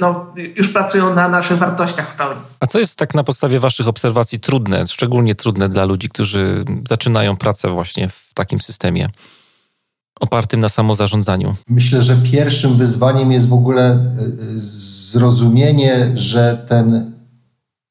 [0.00, 2.40] no, już pracują na naszych wartościach w pełni.
[2.60, 7.36] A co jest tak na podstawie Waszych obserwacji trudne, szczególnie trudne dla ludzi, którzy zaczynają
[7.36, 9.08] pracę właśnie w takim systemie?
[10.20, 11.56] opartym na samozarządzaniu?
[11.68, 13.98] Myślę, że pierwszym wyzwaniem jest w ogóle e,
[15.10, 17.12] zrozumienie, że ten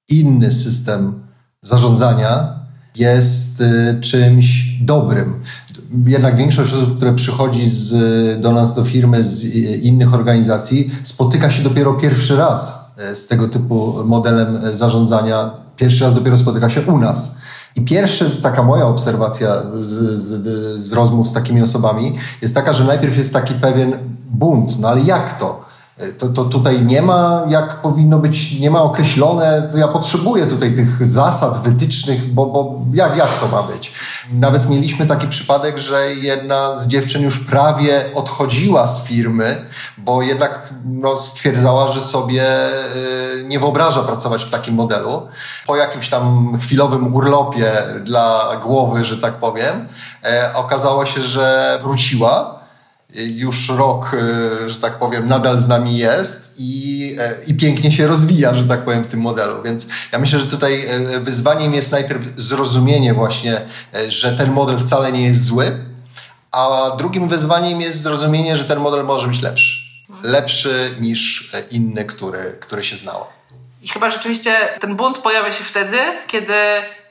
[0.09, 1.13] inny system
[1.61, 2.59] zarządzania
[2.95, 5.43] jest e, czymś dobrym.
[6.05, 9.43] Jednak większość osób, które przychodzi z, do nas, do firmy z
[9.83, 15.51] innych organizacji, spotyka się dopiero pierwszy raz e, z tego typu modelem zarządzania.
[15.77, 17.35] Pierwszy raz dopiero spotyka się u nas.
[17.75, 22.83] I pierwsza taka moja obserwacja z, z, z, rozmów z takimi osobami jest taka, że
[22.83, 23.93] najpierw jest taki pewien
[24.29, 25.65] bunt, no ale jak to?
[26.17, 31.05] To, to tutaj nie ma, jak powinno być, nie ma określone, ja potrzebuję tutaj tych
[31.07, 33.93] zasad wytycznych, bo, bo jak, jak to ma być?
[34.33, 39.65] Nawet mieliśmy taki przypadek, że jedna z dziewczyn już prawie odchodziła z firmy,
[39.97, 42.43] bo jednak no, stwierdzała, że sobie
[43.39, 45.27] y, nie wyobraża pracować w takim modelu.
[45.67, 47.71] Po jakimś tam chwilowym urlopie
[48.03, 49.87] dla głowy, że tak powiem,
[50.23, 52.56] e, okazało się, że wróciła
[53.25, 58.07] już rok, e, że tak powiem, nadal z nami jest i, e, i pięknie się
[58.07, 59.63] rozwija, że tak powiem, w tym modelu.
[59.63, 63.61] Więc ja myślę, że tutaj e, wyzwaniem jest najpierw zrozumienie właśnie,
[64.07, 65.77] że ten model wcale nie jest zły,
[66.51, 69.87] a drugim wyzwaniem jest zrozumienie, że ten model może być lepszy.
[70.23, 73.33] Lepszy niż inny, który, który się znało.
[73.81, 75.97] I chyba rzeczywiście ten bunt pojawia się wtedy,
[76.27, 76.53] kiedy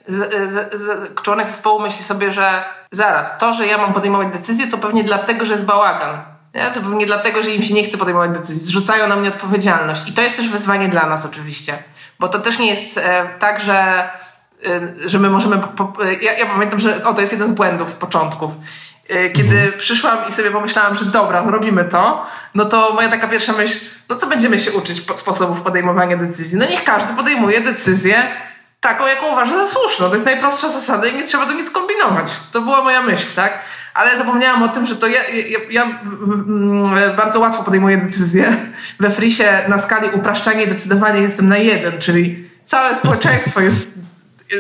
[0.09, 4.67] z, z, z, członek zespołu myśli sobie, że zaraz, to, że ja mam podejmować decyzje,
[4.67, 6.23] to pewnie dlatego, że jest bałagan.
[6.55, 6.71] Nie?
[6.71, 8.67] To pewnie dlatego, że im się nie chce podejmować decyzji.
[8.67, 10.09] Zrzucają na mnie odpowiedzialność.
[10.09, 11.79] I to jest też wyzwanie dla nas oczywiście.
[12.19, 14.09] Bo to też nie jest e, tak, że,
[14.67, 15.59] e, że my możemy...
[15.59, 18.53] Po, e, ja, ja, pamiętam, że o, to jest jeden z błędów początków.
[19.09, 19.73] E, kiedy mhm.
[19.79, 23.79] przyszłam i sobie pomyślałam, że dobra, zrobimy to, no to moja taka pierwsza myśl,
[24.09, 26.59] no co będziemy się uczyć sposobów podejmowania decyzji?
[26.59, 28.23] No niech każdy podejmuje decyzję
[28.89, 30.09] taką, jaką uważa za słuszną.
[30.09, 32.37] To jest najprostsza zasada i nie trzeba tu nic kombinować.
[32.53, 33.59] To była moja myśl, tak?
[33.95, 38.57] Ale zapomniałam o tym, że to ja, ja, ja mm, bardzo łatwo podejmuję decyzje.
[39.01, 43.79] We frisie na skali upraszczania i decydowania jestem na jeden, czyli całe społeczeństwo jest,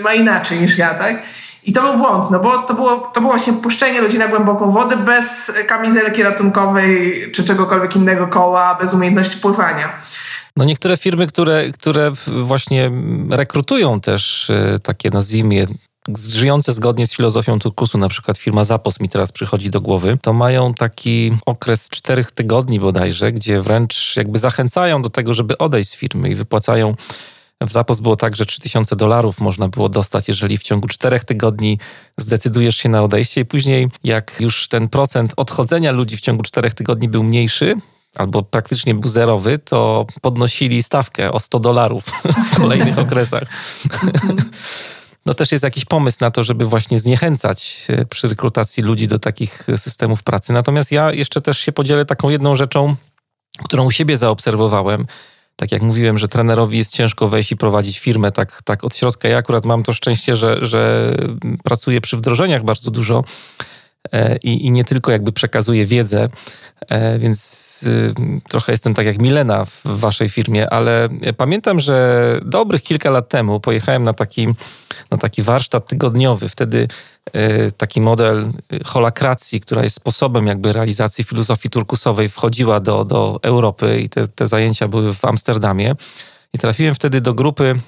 [0.02, 1.16] ma inaczej niż ja, tak?
[1.64, 4.70] I to był błąd, no bo to było, to było właśnie puszczenie ludzi na głęboką
[4.70, 9.88] wodę bez kamizelki ratunkowej czy czegokolwiek innego koła, bez umiejętności pływania.
[10.56, 12.90] No niektóre firmy, które, które właśnie
[13.30, 15.66] rekrutują też e, takie, nazwijmy je,
[16.28, 20.32] żyjące zgodnie z filozofią turkusu, na przykład firma Zapos mi teraz przychodzi do głowy, to
[20.32, 25.96] mają taki okres czterech tygodni bodajże, gdzie wręcz jakby zachęcają do tego, żeby odejść z
[25.96, 26.94] firmy i wypłacają.
[27.60, 31.78] W Zapos było tak, że 3000 dolarów można było dostać, jeżeli w ciągu czterech tygodni
[32.18, 33.40] zdecydujesz się na odejście.
[33.40, 37.74] I później jak już ten procent odchodzenia ludzi w ciągu czterech tygodni był mniejszy,
[38.16, 42.04] albo praktycznie był zerowy, to podnosili stawkę o 100 dolarów
[42.52, 43.42] w kolejnych okresach.
[45.26, 49.18] No też jest jakiś pomysł na to, żeby właśnie zniechęcać e, przy rekrutacji ludzi do
[49.18, 50.52] takich systemów pracy.
[50.52, 52.96] Natomiast ja jeszcze też się podzielę taką jedną rzeczą,
[53.64, 55.06] którą u siebie zaobserwowałem.
[55.56, 59.28] Tak jak mówiłem, że trenerowi jest ciężko wejść i prowadzić firmę tak, tak od środka.
[59.28, 61.12] Ja akurat mam to szczęście, że, że
[61.64, 63.24] pracuję przy wdrożeniach bardzo dużo
[63.60, 63.75] E,
[64.42, 66.28] i, i nie tylko jakby przekazuje wiedzę,
[66.88, 68.14] e, więc y,
[68.48, 73.60] trochę jestem tak jak Milena w waszej firmie, ale pamiętam, że dobrych kilka lat temu
[73.60, 74.48] pojechałem na taki,
[75.10, 76.48] na taki warsztat tygodniowy.
[76.48, 76.88] Wtedy
[77.32, 78.52] e, taki model
[78.84, 84.46] holakracji, która jest sposobem jakby realizacji filozofii turkusowej, wchodziła do, do Europy i te, te
[84.46, 85.94] zajęcia były w Amsterdamie.
[86.52, 87.80] I trafiłem wtedy do grupy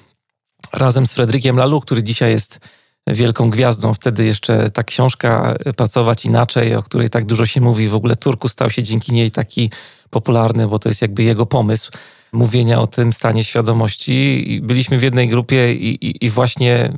[0.73, 2.59] razem z Fredrykiem Lalu, który dzisiaj jest
[3.07, 3.93] wielką gwiazdą.
[3.93, 8.15] Wtedy jeszcze ta książka e, Pracować Inaczej, o której tak dużo się mówi, w ogóle
[8.15, 9.71] Turku stał się dzięki niej taki
[10.09, 11.91] popularny, bo to jest jakby jego pomysł
[12.31, 14.59] mówienia o tym stanie świadomości.
[14.63, 16.93] Byliśmy w jednej grupie i, i, i właśnie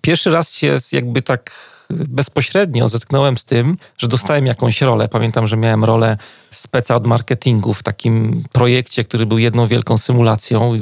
[0.00, 5.08] pierwszy raz się jakby tak bezpośrednio zetknąłem z tym, że dostałem jakąś rolę.
[5.08, 6.16] Pamiętam, że miałem rolę
[6.50, 10.72] speca od marketingu w takim projekcie, który był jedną wielką symulacją.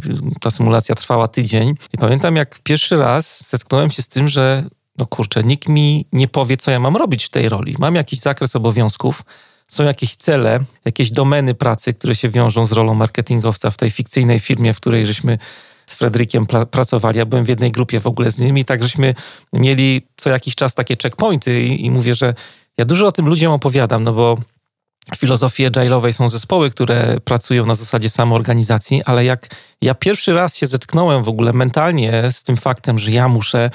[0.41, 1.75] Ta symulacja trwała tydzień.
[1.93, 4.65] I pamiętam, jak pierwszy raz zetknąłem się z tym, że
[4.99, 7.77] no kurczę, nikt mi nie powie, co ja mam robić w tej roli.
[7.79, 9.23] Mam jakiś zakres obowiązków,
[9.69, 14.41] są jakieś cele, jakieś domeny pracy, które się wiążą z rolą marketingowca w tej fikcyjnej
[14.41, 15.39] firmie, w której żeśmy
[15.87, 17.19] z Fredrykiem pracowali.
[17.19, 19.15] Ja byłem w jednej grupie w ogóle z nimi, tak żeśmy
[19.53, 22.35] mieli co jakiś czas takie checkpointy i, i mówię, że
[22.79, 24.39] ja dużo o tym ludziom opowiadam, no bo
[25.15, 29.49] w filozofii agile'owej są zespoły, które pracują na zasadzie samoorganizacji, ale jak
[29.83, 33.71] ja pierwszy raz się zetknąłem w ogóle mentalnie z tym faktem, że ja muszę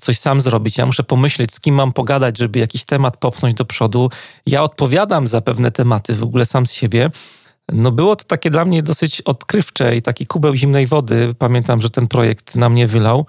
[0.00, 3.64] coś sam zrobić, ja muszę pomyśleć, z kim mam pogadać, żeby jakiś temat popchnąć do
[3.64, 4.10] przodu.
[4.46, 7.10] Ja odpowiadam za pewne tematy w ogóle sam z siebie.
[7.72, 11.34] No było to takie dla mnie dosyć odkrywcze i taki kubeł zimnej wody.
[11.38, 13.26] Pamiętam, że ten projekt na mnie wylał.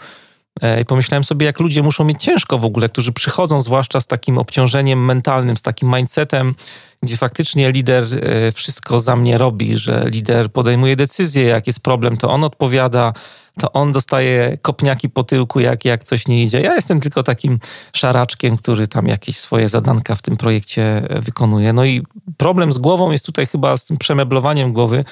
[0.64, 4.08] E, I pomyślałem sobie, jak ludzie muszą mieć ciężko w ogóle, którzy przychodzą zwłaszcza z
[4.08, 6.56] takim obciążeniem mentalnym, z takim mindsetem,
[7.04, 12.18] gdzie faktycznie lider e, wszystko za mnie robi, że lider podejmuje decyzje, jak jest problem,
[12.18, 13.14] to on odpowiada,
[13.60, 16.62] to on dostaje kopniaki po tyłku, jak, jak coś nie idzie.
[16.62, 17.60] Ja jestem tylko takim
[17.94, 21.74] szaraczkiem, który tam jakieś swoje zadanka w tym projekcie e, wykonuje.
[21.74, 22.04] No i
[22.38, 25.06] problem z głową jest tutaj chyba z tym przemeblowaniem głowy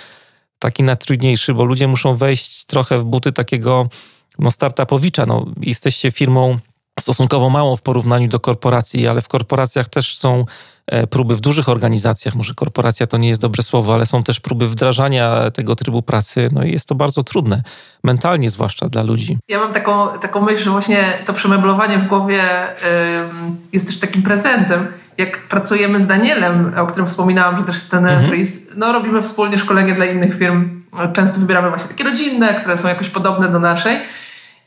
[0.60, 3.90] taki najtrudniejszy, bo ludzie muszą wejść trochę w buty takiego
[4.40, 5.26] no, startupowicza.
[5.26, 6.58] No, jesteście firmą
[7.00, 10.46] stosunkowo małą w porównaniu do korporacji, ale w korporacjach też są
[10.88, 14.40] e, próby w dużych organizacjach, może korporacja to nie jest dobre słowo, ale są też
[14.40, 17.64] próby wdrażania tego trybu pracy, no i jest to bardzo trudne,
[18.04, 19.38] mentalnie zwłaszcza dla ludzi.
[19.48, 22.44] Ja mam taką, taką myśl, że właśnie to przemeblowanie w głowie
[23.74, 24.88] jest też takim prezentem.
[25.18, 28.46] Jak pracujemy z Danielem, o którym wspominałam, że też z ten mhm.
[28.76, 30.84] no robimy wspólnie szkolenie dla innych firm.
[31.14, 34.00] Często wybieramy właśnie takie rodzinne, które są jakoś podobne do naszej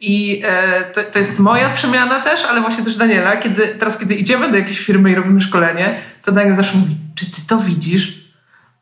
[0.01, 3.37] i e, to, to jest moja przemiana też, ale właśnie też Daniela.
[3.37, 7.27] Kiedy, teraz, kiedy idziemy do jakiejś firmy i robimy szkolenie, to Daniel zawsze mówi, czy
[7.27, 8.21] ty to widzisz?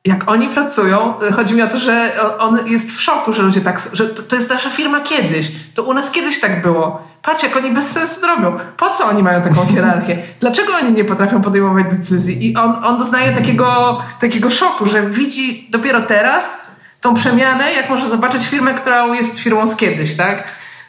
[0.05, 3.81] Jak oni pracują, chodzi mi o to, że on jest w szoku, że ludzie tak,
[3.93, 7.09] że to, to jest nasza firma kiedyś, to u nas kiedyś tak było.
[7.23, 8.59] Patrz, jak oni bez sensu robią.
[8.77, 10.23] Po co oni mają taką hierarchię?
[10.41, 12.51] Dlaczego oni nie potrafią podejmować decyzji?
[12.51, 16.67] I on, on doznaje takiego, takiego szoku, że widzi dopiero teraz
[17.01, 20.45] tą przemianę, jak może zobaczyć firmę, która jest firmą z kiedyś, tak?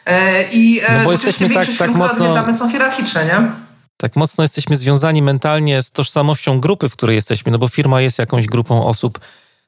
[0.06, 3.50] E, I e, no bo jesteśmy tak, tak mocno są hierarchiczne, nie?
[3.96, 8.18] Tak mocno jesteśmy związani mentalnie z tożsamością grupy, w której jesteśmy, no bo firma jest
[8.18, 9.18] jakąś grupą osób.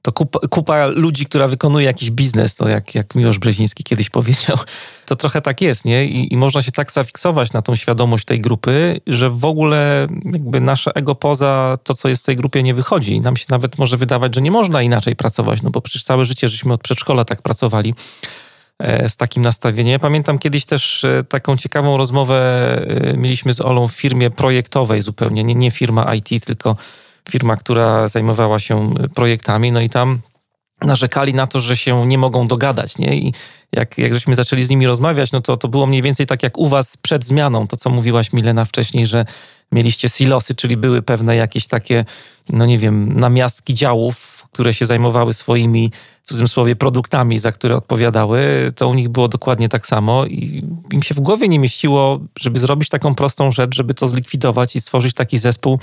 [0.02, 4.58] To kupa, kupa ludzi, która wykonuje jakiś biznes, to jak, jak Miłosz Brzeziński kiedyś powiedział,
[5.06, 6.04] to trochę tak jest, nie?
[6.04, 10.60] I, I można się tak zafiksować na tą świadomość tej grupy, że w ogóle jakby
[10.60, 13.14] nasze ego poza to, co jest w tej grupie, nie wychodzi.
[13.14, 16.24] I nam się nawet może wydawać, że nie można inaczej pracować, no bo przecież całe
[16.24, 17.94] życie żeśmy od przedszkola tak pracowali.
[18.78, 19.92] E, z takim nastawieniem.
[19.92, 22.36] Ja pamiętam kiedyś też e, taką ciekawą rozmowę
[22.86, 26.76] e, mieliśmy z Olą w firmie projektowej zupełnie, nie, nie firma IT, tylko
[27.30, 30.18] firma, która zajmowała się projektami, no i tam
[30.80, 33.16] narzekali na to, że się nie mogą dogadać, nie?
[33.16, 33.34] I
[33.72, 36.58] jak, jak żeśmy zaczęli z nimi rozmawiać, no to, to było mniej więcej tak jak
[36.58, 39.24] u was przed zmianą, to co mówiłaś Milena wcześniej, że
[39.72, 42.04] mieliście silosy, czyli były pewne jakieś takie,
[42.48, 45.90] no nie wiem, namiastki działów, które się zajmowały swoimi,
[46.22, 51.02] w cudzysłowie, produktami, za które odpowiadały, to u nich było dokładnie tak samo i im
[51.02, 55.14] się w głowie nie mieściło, żeby zrobić taką prostą rzecz, żeby to zlikwidować i stworzyć
[55.14, 55.78] taki zespół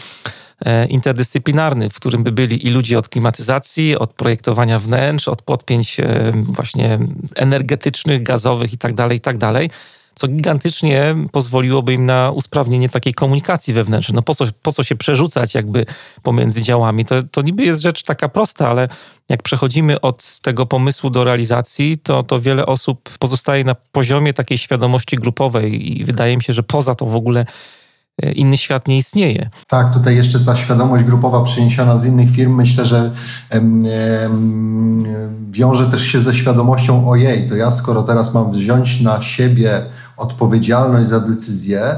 [0.66, 6.00] e, interdyscyplinarny, w którym by byli i ludzie od klimatyzacji, od projektowania wnętrz, od podpięć
[6.00, 7.00] e, właśnie
[7.36, 9.72] energetycznych, gazowych itd., tak itd., tak
[10.20, 14.16] co gigantycznie pozwoliłoby im na usprawnienie takiej komunikacji wewnętrznej.
[14.16, 15.86] No po co, po co się przerzucać jakby
[16.24, 17.06] pomiędzy działami?
[17.06, 18.88] To, to niby jest rzecz taka prosta, ale
[19.30, 24.58] jak przechodzimy od tego pomysłu do realizacji, to, to wiele osób pozostaje na poziomie takiej
[24.58, 27.46] świadomości grupowej i wydaje mi się, że poza to w ogóle
[28.24, 29.50] e, inny świat nie istnieje.
[29.68, 33.12] Tak, tutaj jeszcze ta świadomość grupowa przeniesiona z innych firm, myślę, że
[33.50, 35.06] em, em,
[35.52, 39.86] wiąże też się ze świadomością ojej, to ja skoro teraz mam wziąć na siebie
[40.20, 41.96] odpowiedzialność za decyzję,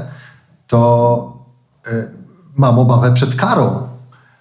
[0.66, 1.42] to
[1.86, 2.10] y,
[2.56, 3.92] mam obawę przed karą.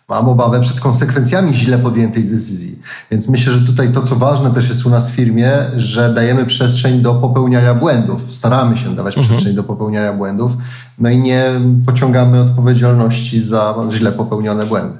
[0.09, 2.79] Mam obawę przed konsekwencjami źle podjętej decyzji.
[3.11, 6.45] Więc myślę, że tutaj to, co ważne też jest u nas w firmie, że dajemy
[6.45, 8.31] przestrzeń do popełniania błędów.
[8.31, 9.31] Staramy się dawać mhm.
[9.31, 10.51] przestrzeń do popełniania błędów,
[10.99, 11.45] no i nie
[11.85, 14.97] pociągamy odpowiedzialności za źle popełnione błędy.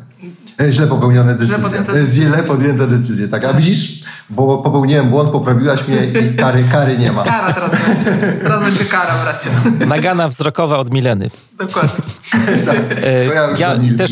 [0.62, 1.58] E, źle popełnione decyzje.
[1.58, 2.28] Źle podjęte decyzje.
[2.28, 3.46] Źle podjęte decyzje, tak.
[3.46, 4.01] A widzisz,
[4.32, 7.24] bo popełniłem błąd, poprawiłaś mnie i kary, kary nie ma.
[7.24, 8.32] Kara teraz będzie.
[8.44, 9.50] Teraz będzie kara, bracie.
[9.86, 11.30] Nagana wzrokowa od Mileny.
[11.58, 12.04] Dokładnie.
[12.66, 12.78] tak,
[13.28, 14.12] to ja już ja też,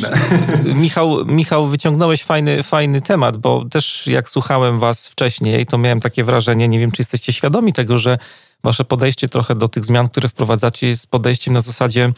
[0.63, 6.23] Michał, Michał, wyciągnąłeś fajny, fajny temat, bo też jak słuchałem was wcześniej, to miałem takie
[6.23, 8.17] wrażenie, nie wiem, czy jesteście świadomi tego, że
[8.63, 12.11] wasze podejście trochę do tych zmian, które wprowadzacie, jest podejściem na zasadzie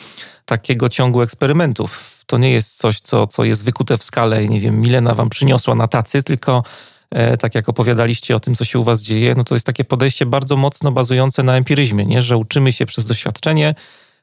[0.45, 2.23] takiego ciągu eksperymentów.
[2.25, 5.29] To nie jest coś, co, co jest wykute w skale i nie wiem, Milena wam
[5.29, 6.63] przyniosła na tacy, tylko
[7.39, 10.25] tak jak opowiadaliście o tym, co się u was dzieje, no to jest takie podejście
[10.25, 12.21] bardzo mocno bazujące na empiryzmie, nie?
[12.21, 13.75] że uczymy się przez doświadczenie,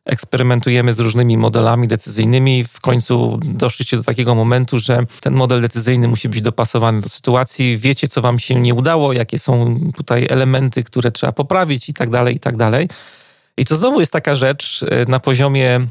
[0.05, 2.65] eksperymentujemy z różnymi modelami decyzyjnymi.
[2.65, 7.79] W końcu doszliście do takiego momentu, że ten model decyzyjny musi być dopasowany do sytuacji.
[7.79, 12.11] Wiecie, co wam się nie udało, jakie są tutaj elementy, które trzeba poprawić i tak
[12.11, 12.89] dalej, i tak dalej.
[13.57, 15.87] I to znowu jest taka rzecz e, na poziomie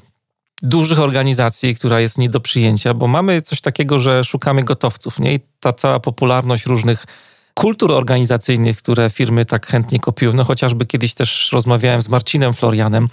[0.61, 5.33] dużych organizacji, która jest nie do przyjęcia, bo mamy coś takiego, że szukamy gotowców, nie?
[5.33, 7.05] I ta cała popularność różnych
[7.53, 10.33] kultur organizacyjnych, które firmy tak chętnie kopiują.
[10.33, 13.09] No chociażby kiedyś też rozmawiałem z Marcinem Florianem,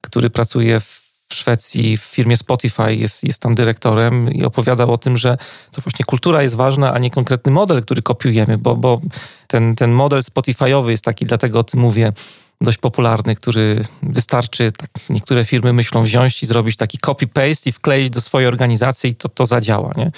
[0.00, 5.16] który pracuje w Szwecji w firmie Spotify, jest, jest tam dyrektorem i opowiadał o tym,
[5.16, 5.36] że
[5.72, 9.00] to właśnie kultura jest ważna, a nie konkretny model, który kopiujemy, bo, bo
[9.46, 12.12] ten, ten model Spotify'owy jest taki, dlatego o tym mówię,
[12.60, 18.10] dość popularny, który wystarczy, tak niektóre firmy myślą wziąć i zrobić taki copy-paste i wkleić
[18.10, 20.10] do swojej organizacji i to, to zadziała, nie?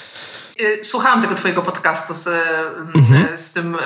[0.61, 2.29] Y, słuchałam tego twojego podcastu z,
[2.95, 3.39] mhm.
[3.39, 3.77] z, tym,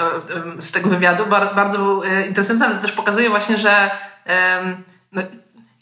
[0.60, 1.26] z tego wywiadu.
[1.30, 3.90] Bardzo był interesujący, ale też pokazuje właśnie, że
[5.12, 5.22] no,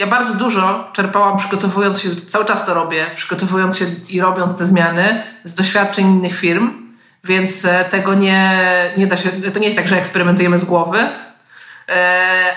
[0.00, 4.66] ja bardzo dużo czerpałam przygotowując się, cały czas to robię, przygotowując się i robiąc te
[4.66, 6.70] zmiany z doświadczeń innych firm,
[7.24, 8.60] więc e, tego nie,
[8.96, 11.08] nie da się, to nie jest tak, że eksperymentujemy z głowy,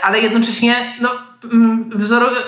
[0.01, 1.09] ale jednocześnie no,
[1.53, 1.89] mm,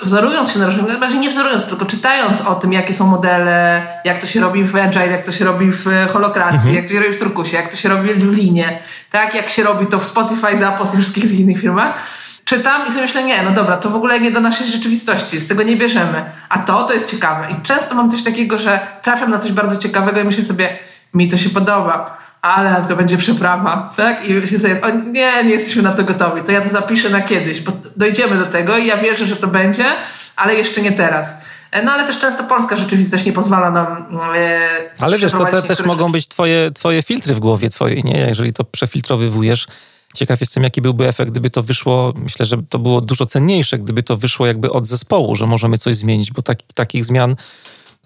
[0.03, 4.19] wzorując się na różnych, bardziej nie wzorując, tylko czytając o tym, jakie są modele, jak
[4.19, 6.75] to się robi w Agile, jak to się robi w Holokracji, mhm.
[6.75, 8.79] jak to się robi w Turkusie, jak to się robi w Linie,
[9.11, 11.93] tak, jak się robi to w Spotify, Zappos i wszystkich innych firmach,
[12.45, 15.47] czytam i sobie myślę, nie, no dobra, to w ogóle nie do naszej rzeczywistości, z
[15.47, 16.25] tego nie bierzemy.
[16.49, 17.47] A to, to jest ciekawe.
[17.51, 20.69] I często mam coś takiego, że trafiam na coś bardzo ciekawego i myślę sobie,
[21.13, 24.29] mi to się podoba, ale to będzie przeprawa, tak?
[24.29, 27.21] I myślę sobie, o, nie, nie jesteśmy na to gotowi, to ja to zapiszę na
[27.21, 29.85] kiedyś, bo dojdziemy do tego i ja wierzę, że to będzie,
[30.35, 31.41] ale jeszcze nie teraz.
[31.71, 34.05] E, no ale też często polska rzeczywistość nie pozwala nam.
[34.35, 34.59] E,
[34.99, 38.19] ale wiesz, to te, też mogą być twoje, twoje filtry w głowie twojej, nie?
[38.19, 39.67] Jeżeli to przefiltrowywujesz
[40.15, 42.13] Ciekaw jestem, jaki byłby efekt, gdyby to wyszło.
[42.15, 45.95] Myślę, że to było dużo cenniejsze, gdyby to wyszło jakby od zespołu, że możemy coś
[45.95, 47.35] zmienić, bo tak, takich zmian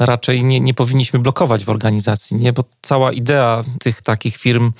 [0.05, 2.53] raczej nie, nie powinniśmy blokować w organizacji, nie?
[2.53, 4.71] Bo cała idea tych takich firm,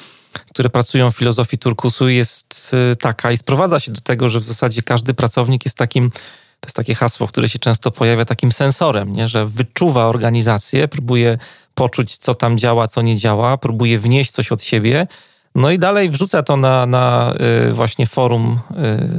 [0.50, 4.44] które pracują w filozofii turkusu jest y, taka i sprowadza się do tego, że w
[4.44, 6.12] zasadzie każdy pracownik jest takim,
[6.60, 9.28] to jest takie hasło, które się często pojawia, takim sensorem, nie?
[9.28, 11.38] że wyczuwa organizację, próbuje
[11.76, 15.08] poczuć, co tam działa, co nie działa, próbuje wnieść coś od siebie
[15.56, 17.34] no i dalej wrzuca to na, na
[17.70, 18.60] y, właśnie forum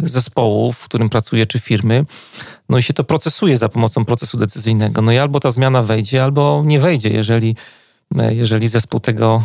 [0.05, 2.05] y, zespołu, w którym pracuje, czy firmy.
[2.69, 5.03] No i się to procesuje za pomocą procesu decyzyjnego.
[5.03, 7.57] No i albo ta zmiana wejdzie, albo nie wejdzie, jeżeli
[8.31, 9.43] jeżeli zespół tego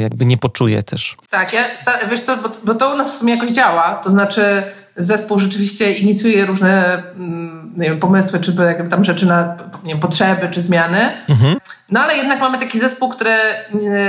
[0.00, 1.16] jakby nie poczuje też.
[1.30, 1.64] Tak, ja,
[2.10, 4.62] wiesz co, bo, bo, to u nas w sumie jakoś działa, to znaczy
[4.96, 10.62] zespół rzeczywiście inicjuje różne mm, wiem, pomysły, czy jakby tam rzeczy na wiem, potrzeby, czy
[10.62, 11.10] zmiany.
[11.28, 11.56] Mhm.
[11.90, 13.34] No ale jednak mamy taki zespół, który,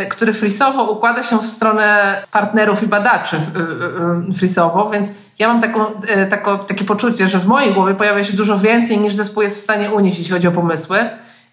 [0.10, 3.41] który frisowo układa się w stronę partnerów i badaczy
[4.38, 5.86] frisowo, więc ja mam taką,
[6.30, 9.64] taką, takie poczucie, że w mojej głowie pojawia się dużo więcej niż zespół jest w
[9.64, 10.97] stanie unieść, jeśli chodzi o pomysły.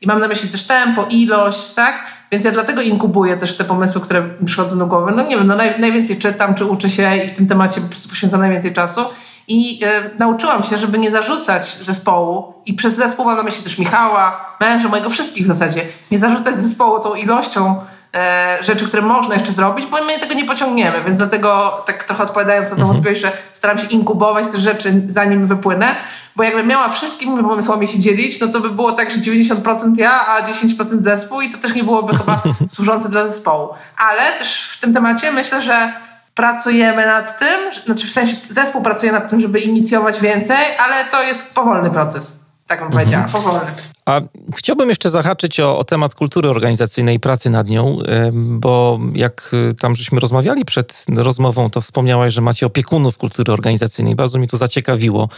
[0.01, 2.05] I mam na myśli też tempo, ilość, tak?
[2.33, 5.13] Więc ja dlatego inkubuję też te pomysły, które przychodzą do głowy.
[5.17, 8.41] No nie wiem, no naj, najwięcej czytam, czy uczę się i w tym temacie poświęcam
[8.41, 9.01] najwięcej czasu.
[9.49, 13.79] I e, nauczyłam się, żeby nie zarzucać zespołu, i przez zespół mam na myśli też
[13.79, 17.81] Michała, męża, mojego wszystkich w zasadzie, nie zarzucać zespołu tą ilością
[18.15, 21.03] e, rzeczy, które można jeszcze zrobić, bo my tego nie pociągniemy.
[21.05, 22.99] Więc dlatego, tak trochę odpowiadając na tą mhm.
[22.99, 25.95] odpowiedź, że staram się inkubować te rzeczy, zanim wypłynę,
[26.37, 30.27] bo jakbym miała wszystkimi pomysłami się dzielić, no to by było tak, że 90% ja,
[30.27, 32.43] a 10% zespół i to też nie byłoby chyba
[32.75, 33.69] służące dla zespołu.
[33.97, 35.93] Ale też w tym temacie myślę, że
[36.35, 41.23] pracujemy nad tym, znaczy w sensie zespół pracuje nad tym, żeby inicjować więcej, ale to
[41.23, 42.46] jest powolny proces.
[42.67, 43.45] Tak bym powiedziała, mhm.
[43.45, 43.71] powolny.
[44.07, 44.21] A
[44.57, 47.99] chciałbym jeszcze zahaczyć o, o, temat kultury organizacyjnej i pracy nad nią,
[48.33, 54.15] bo jak y, tam żeśmy rozmawiali przed rozmową, to wspomniałaś, że macie opiekunów kultury organizacyjnej.
[54.15, 55.29] Bardzo mi to zaciekawiło,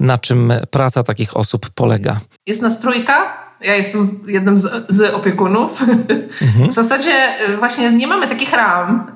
[0.00, 2.20] na czym praca takich osób polega.
[2.46, 5.82] Jest nas trójka, ja jestem jednym z, z opiekunów.
[6.42, 6.70] Mhm.
[6.70, 7.12] W zasadzie
[7.48, 9.12] y, właśnie nie mamy takich ram.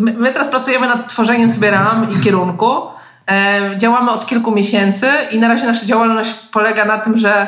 [0.00, 2.95] My teraz pracujemy nad tworzeniem sobie ram i kierunku.
[3.30, 7.46] E, działamy od kilku miesięcy i na razie nasza działalność polega na tym, że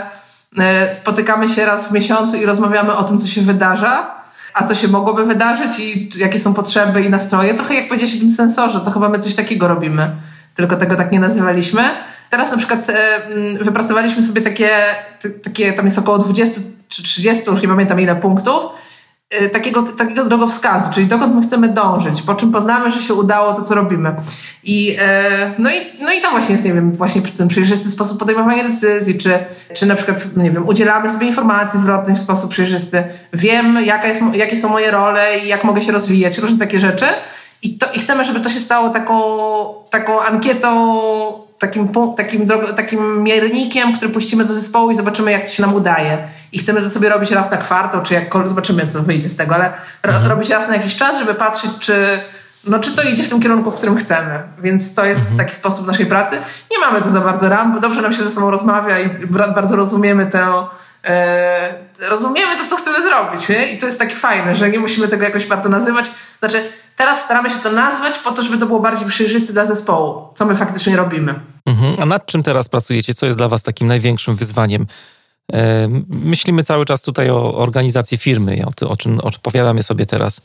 [0.58, 4.14] e, spotykamy się raz w miesiącu i rozmawiamy o tym, co się wydarza,
[4.54, 7.54] a co się mogłoby wydarzyć i jakie są potrzeby i nastroje.
[7.54, 10.10] Trochę jak powiedziałeś o tym sensorze, to chyba my coś takiego robimy,
[10.54, 11.82] tylko tego tak nie nazywaliśmy.
[12.30, 13.20] Teraz na przykład e,
[13.60, 14.70] wypracowaliśmy sobie takie,
[15.44, 18.62] takie, tam jest około 20 czy 30, już nie pamiętam ile punktów,
[19.52, 23.62] takiego, takiego drogowskazu, czyli dokąd my chcemy dążyć, po czym poznamy, że się udało to,
[23.62, 24.14] co robimy.
[24.64, 28.18] I, e, no, i, no i tam właśnie jest, nie wiem, właśnie ten przejrzysty sposób
[28.18, 29.38] podejmowania decyzji, czy,
[29.74, 34.08] czy na przykład, no nie wiem, udzielamy sobie informacji zwrotnej w sposób przejrzysty, wiem, jaka
[34.08, 37.06] jest, jakie są moje role i jak mogę się rozwijać, różne takie rzeczy.
[37.62, 39.24] I, to, I chcemy, żeby to się stało taką,
[39.90, 45.62] taką ankietą takim, takim, takim miernikiem, który puścimy do zespołu i zobaczymy, jak to się
[45.62, 46.28] nam udaje.
[46.52, 49.54] I chcemy to sobie robić raz na kwartał, czy jakkolwiek, zobaczymy, co wyjdzie z tego,
[49.54, 50.26] ale mhm.
[50.26, 52.20] robić raz na jakiś czas, żeby patrzeć, czy,
[52.66, 54.42] no, czy to idzie w tym kierunku, w którym chcemy.
[54.62, 55.38] Więc to jest mhm.
[55.38, 56.36] taki sposób naszej pracy.
[56.70, 59.76] Nie mamy tu za bardzo ram, bo dobrze nam się ze sobą rozmawia i bardzo
[59.76, 60.66] rozumiemy tę
[61.04, 61.74] e,
[62.08, 63.48] rozumiemy to, co chcemy zrobić.
[63.48, 63.72] Nie?
[63.72, 66.10] I to jest takie fajne, że nie musimy tego jakoś bardzo nazywać.
[66.38, 70.28] Znaczy, Teraz staramy się to nazwać po to, żeby to było bardziej przejrzyste dla zespołu,
[70.34, 71.34] co my faktycznie robimy.
[71.66, 71.94] Mhm.
[72.02, 73.14] A nad czym teraz pracujecie?
[73.14, 74.86] Co jest dla Was takim największym wyzwaniem?
[75.52, 80.40] E, myślimy cały czas tutaj o organizacji firmy, o, o czym opowiadamy sobie teraz.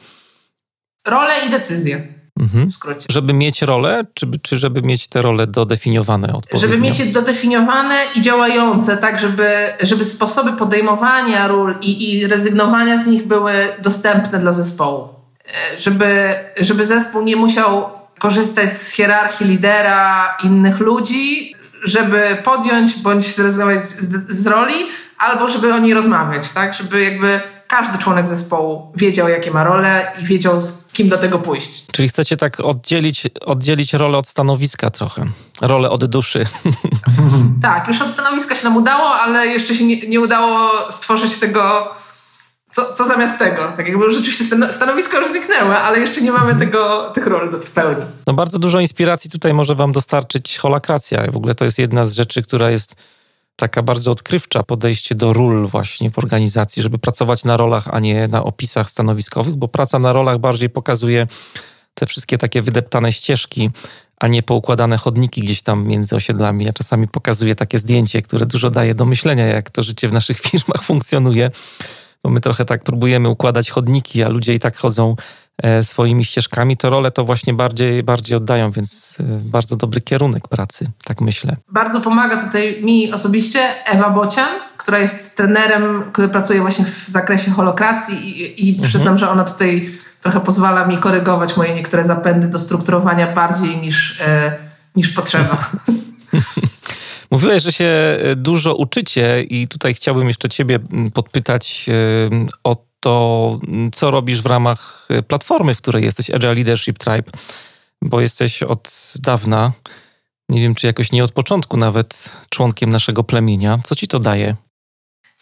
[1.08, 2.08] Role i decyzje.
[2.40, 2.70] Mhm.
[3.10, 6.68] Żeby mieć rolę, czy, czy żeby mieć te role dodefiniowane odpowiednio?
[6.68, 13.04] Żeby mieć je dodefiniowane i działające, tak żeby, żeby sposoby podejmowania ról i, i rezygnowania
[13.04, 15.13] z nich były dostępne dla zespołu.
[15.78, 17.90] Żeby, żeby zespół nie musiał
[18.20, 24.76] korzystać z hierarchii lidera innych ludzi, żeby podjąć bądź zrezygnować z, z roli,
[25.18, 26.74] albo żeby o niej rozmawiać, tak?
[26.74, 31.40] Żeby jakby każdy członek zespołu wiedział, jakie ma role i wiedział, z kim do tego
[31.40, 31.86] pójść.
[31.92, 35.26] Czyli chcecie tak oddzielić, oddzielić rolę od stanowiska trochę.
[35.62, 36.46] Rolę od duszy.
[37.62, 41.96] tak, już od stanowiska się nam udało, ale jeszcze się nie, nie udało stworzyć tego,
[42.74, 43.74] co, co zamiast tego.
[43.78, 48.02] Tak jakby rzeczywiście stanowisko już zniknęło, ale jeszcze nie mamy tego, tych ról w pełni.
[48.28, 51.32] No bardzo dużo inspiracji tutaj może wam dostarczyć holakracja.
[51.32, 52.96] W ogóle to jest jedna z rzeczy, która jest
[53.56, 58.28] taka bardzo odkrywcza podejście do ról właśnie w organizacji, żeby pracować na rolach, a nie
[58.28, 61.28] na opisach stanowiskowych, bo praca na rolach bardziej pokazuje
[61.94, 63.70] te wszystkie takie wydeptane ścieżki,
[64.20, 66.66] a nie poukładane chodniki gdzieś tam między osiedlami.
[66.66, 70.40] Ja czasami pokazuję takie zdjęcie, które dużo daje do myślenia, jak to życie w naszych
[70.50, 71.52] firmach funkcjonuje,
[72.24, 75.16] bo my trochę tak próbujemy układać chodniki, a ludzie i tak chodzą
[75.58, 80.48] E, swoimi ścieżkami, to role to właśnie bardziej, bardziej oddają, więc e, bardzo dobry kierunek
[80.48, 81.56] pracy, tak myślę.
[81.70, 87.52] Bardzo pomaga tutaj mi osobiście Ewa Bocian, która jest trenerem, który pracuje właśnie w zakresie
[87.52, 88.90] holokracji i, i mhm.
[88.90, 89.90] przyznam, że ona tutaj
[90.22, 94.58] trochę pozwala mi korygować moje niektóre zapędy do strukturowania bardziej niż, e,
[94.96, 95.58] niż potrzeba.
[97.34, 100.80] Mówiłeś, że się dużo uczycie i tutaj chciałbym jeszcze ciebie
[101.14, 101.86] podpytać
[102.64, 103.60] o to
[103.94, 107.32] co robisz w ramach y, platformy, w której jesteś Agile Leadership Tribe,
[108.02, 109.72] bo jesteś od dawna,
[110.50, 113.80] nie wiem czy jakoś nie od początku nawet, członkiem naszego plemienia.
[113.84, 114.56] Co ci to daje?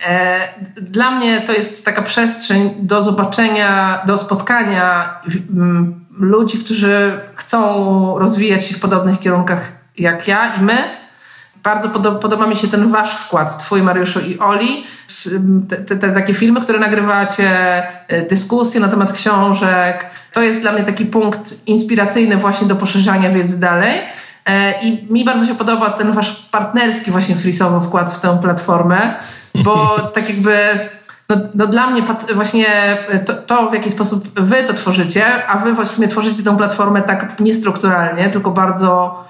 [0.07, 0.47] E,
[0.81, 5.19] dla mnie to jest taka przestrzeń do zobaczenia, do spotkania
[6.11, 11.00] ludzi, którzy chcą rozwijać się w podobnych kierunkach jak ja i my.
[11.63, 14.83] Bardzo podoba, podoba mi się ten wasz wkład, twój Mariuszu i Oli,
[15.69, 17.47] te, te, te, takie filmy, które nagrywacie,
[18.07, 20.05] e, dyskusje na temat książek.
[20.33, 24.01] To jest dla mnie taki punkt inspiracyjny właśnie do poszerzania wiedzy dalej.
[24.45, 29.15] E, I mi bardzo się podoba ten wasz partnerski właśnie frisowy wkład w tę platformę,
[29.55, 30.55] bo tak jakby
[31.29, 32.03] no, no dla mnie
[32.35, 37.01] właśnie to, to, w jaki sposób wy to tworzycie, a wy właśnie tworzycie tę platformę
[37.01, 39.23] tak niestrukturalnie, tylko bardzo,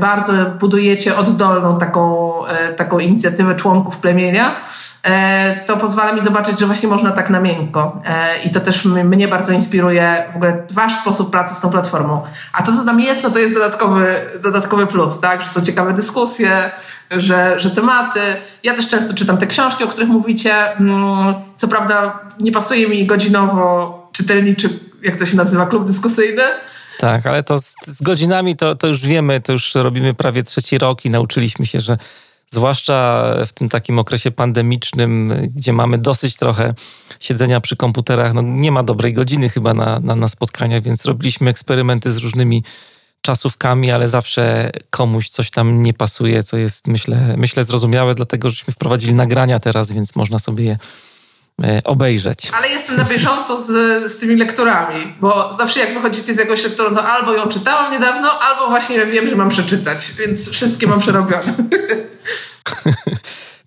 [0.00, 2.32] bardzo budujecie oddolną taką,
[2.76, 4.56] taką inicjatywę członków plemienia
[5.06, 8.02] E, to pozwala mi zobaczyć, że właśnie można tak na miękko.
[8.04, 12.22] E, I to też mnie bardzo inspiruje w ogóle wasz sposób pracy z tą platformą.
[12.52, 15.42] A to, co tam jest, no to jest dodatkowy, dodatkowy plus, tak?
[15.42, 16.70] Że są ciekawe dyskusje,
[17.10, 18.20] że, że tematy.
[18.62, 20.76] Ja też często czytam te książki, o których mówicie.
[20.76, 24.68] Mm, co prawda nie pasuje mi godzinowo czytelniczy,
[25.02, 26.42] jak to się nazywa, klub dyskusyjny,
[26.98, 30.78] tak, ale to z, z, godzinami to, to już wiemy, to już robimy prawie trzeci
[30.78, 31.98] rok i nauczyliśmy się, że
[32.50, 36.74] zwłaszcza w tym takim okresie pandemicznym, gdzie mamy dosyć trochę
[37.20, 38.34] siedzenia przy komputerach.
[38.34, 42.64] No, nie ma dobrej godziny chyba na, na, na spotkania, więc robiliśmy eksperymenty z różnymi
[43.20, 48.72] czasówkami, ale zawsze komuś coś tam nie pasuje, co jest myślę, myślę zrozumiałe, dlatego żeśmy
[48.72, 50.78] wprowadzili nagrania teraz, więc można sobie je
[51.84, 52.50] obejrzeć.
[52.54, 53.66] Ale jestem na bieżąco z,
[54.12, 58.30] z tymi lekturami, bo zawsze jak wychodzicie z jakąś lekturą, to albo ją czytałam niedawno,
[58.40, 61.54] albo właśnie wiem, że mam przeczytać, więc wszystkie mam przerobione.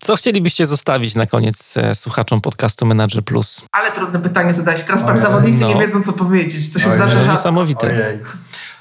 [0.02, 3.62] Co chcielibyście zostawić na koniec e, słuchaczom podcastu Manager Plus?
[3.72, 4.84] Ale trudne pytanie zadać.
[4.84, 5.68] Teraz pan zawodnicy no.
[5.68, 6.74] nie wiedzą, co powiedzieć.
[6.74, 6.98] To się Ojej.
[6.98, 7.32] zdarza.
[7.32, 7.88] Niesamowite.
[7.88, 8.20] Ojej.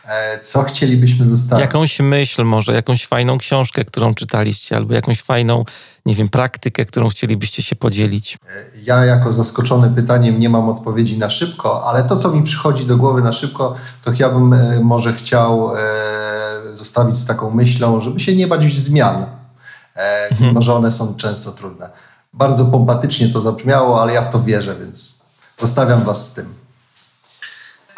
[0.08, 1.60] E, co chcielibyśmy zostawić?
[1.60, 5.64] Jakąś myśl może, jakąś fajną książkę, którą czytaliście, albo jakąś fajną,
[6.06, 8.34] nie wiem, praktykę, którą chcielibyście się podzielić.
[8.34, 8.38] E,
[8.84, 12.96] ja jako zaskoczony pytaniem nie mam odpowiedzi na szybko, ale to, co mi przychodzi do
[12.96, 14.54] głowy na szybko, to ja bym
[14.84, 15.70] może chciał
[16.72, 19.38] zostawić z taką myślą, żeby się nie bać zmian
[19.98, 21.90] E, mimo że one są często trudne.
[22.32, 25.22] Bardzo pompatycznie to zabrzmiało, ale ja w to wierzę, więc
[25.56, 26.54] zostawiam Was z tym.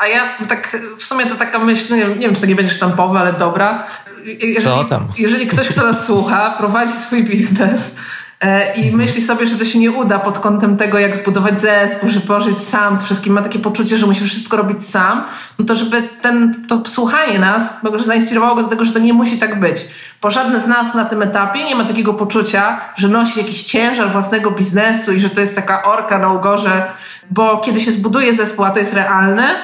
[0.01, 2.56] A ja tak, w sumie to taka myśl, nie wiem, nie wiem czy to nie
[2.56, 3.86] będzie sztampowe, ale dobra.
[4.24, 5.09] Jeżeli, Co tam?
[5.18, 7.97] Jeżeli ktoś, kto nas słucha, prowadzi swój biznes,
[8.40, 12.10] E, i myśli sobie, że to się nie uda pod kątem tego, jak zbudować zespół,
[12.10, 15.24] żeby położyć sam z wszystkim, ma takie poczucie, że musi wszystko robić sam,
[15.59, 19.39] no to żeby ten, to słuchanie nas zainspirowało go do tego, że to nie musi
[19.39, 19.77] tak być.
[20.22, 24.12] Bo żadne z nas na tym etapie nie ma takiego poczucia, że nosi jakiś ciężar
[24.12, 26.82] własnego biznesu i że to jest taka orka na ugorze,
[27.31, 29.55] bo kiedy się zbuduje zespół, a to jest realne,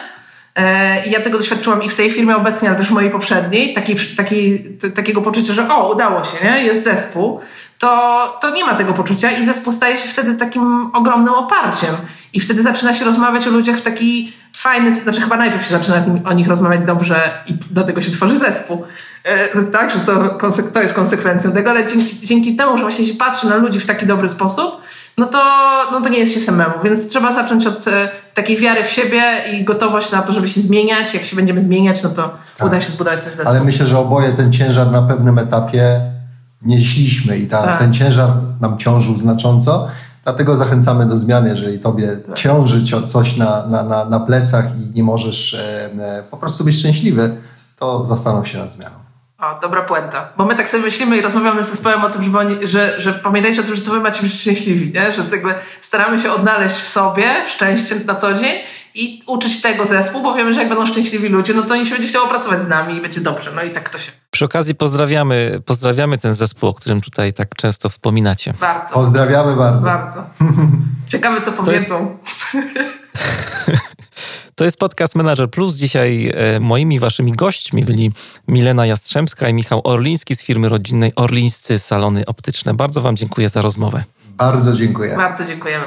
[1.06, 3.76] I ja tego doświadczyłam i w tej firmie obecnie, ale też w mojej poprzedniej,
[4.94, 6.64] takiego poczucia, że o, udało się, nie?
[6.64, 7.40] jest zespół,
[7.78, 11.96] to, to nie ma tego poczucia i zespół staje się wtedy takim ogromnym oparciem.
[12.32, 15.04] I wtedy zaczyna się rozmawiać o ludziach w taki fajny sposób.
[15.04, 18.84] Znaczy chyba najpierw się zaczyna o nich rozmawiać dobrze i do tego się tworzy zespół.
[19.24, 20.38] E, tak, że to,
[20.74, 23.86] to jest konsekwencją tego, ale dzięki, dzięki temu, że właśnie się patrzy na ludzi w
[23.86, 24.82] taki dobry sposób,
[25.18, 25.38] no to,
[25.92, 26.74] no to nie jest się samemu.
[26.84, 29.22] Więc trzeba zacząć od e, takiej wiary w siebie
[29.52, 31.14] i gotowość na to, żeby się zmieniać.
[31.14, 32.66] Jak się będziemy zmieniać, no to tak.
[32.66, 33.48] uda się zbudować ten zespół.
[33.48, 36.00] Ale myślę, że oboje ten ciężar na pewnym etapie
[36.62, 37.78] nieśliśmy i ta, tak.
[37.78, 38.30] ten ciężar
[38.60, 39.88] nam ciążył znacząco.
[40.24, 42.36] Dlatego zachęcamy do zmiany, jeżeli tobie tak.
[42.36, 47.36] ciąży coś na, na, na, na plecach i nie możesz e, po prostu być szczęśliwy,
[47.78, 49.05] to zastanów się nad zmianą.
[49.38, 50.28] O, dobra puenta.
[50.36, 53.12] Bo my tak sobie myślimy i rozmawiamy z zespołem o tym, żeby oni, że, że
[53.12, 55.12] pamiętajcie o tym, że to wy macie być szczęśliwi, nie?
[55.12, 58.58] że jakby staramy się odnaleźć w sobie szczęście na co dzień
[58.94, 61.92] i uczyć tego zespół, bo wiemy, że jak będą szczęśliwi ludzie, no to oni się
[61.92, 63.52] będzie chciało pracować z nami i będzie dobrze.
[63.52, 64.12] No i tak to się.
[64.30, 68.54] Przy okazji pozdrawiamy, pozdrawiamy ten zespół, o którym tutaj tak często wspominacie.
[68.60, 68.94] Bardzo.
[68.94, 69.86] Pozdrawiamy bardzo.
[69.88, 70.24] Bardzo.
[71.08, 72.18] Ciekawe, co powiedzą.
[72.54, 72.66] Jest,
[74.56, 75.74] to jest podcast Manager Plus.
[75.74, 78.12] Dzisiaj e, moimi waszymi gośćmi byli
[78.48, 82.74] Milena Jastrzębska i Michał Orliński z firmy rodzinnej Orlińscy Salony Optyczne.
[82.74, 84.04] Bardzo wam dziękuję za rozmowę.
[84.28, 85.16] Bardzo dziękuję.
[85.16, 85.84] Bardzo dziękujemy.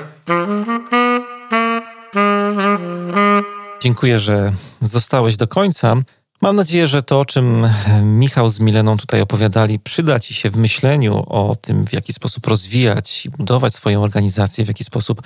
[3.82, 4.52] Dziękuję, że
[4.82, 5.96] zostałeś do końca.
[6.42, 7.68] Mam nadzieję, że to, o czym
[8.04, 12.48] Michał z Mileną tutaj opowiadali, przyda Ci się w myśleniu o tym, w jaki sposób
[12.48, 15.22] rozwijać i budować swoją organizację, w jaki sposób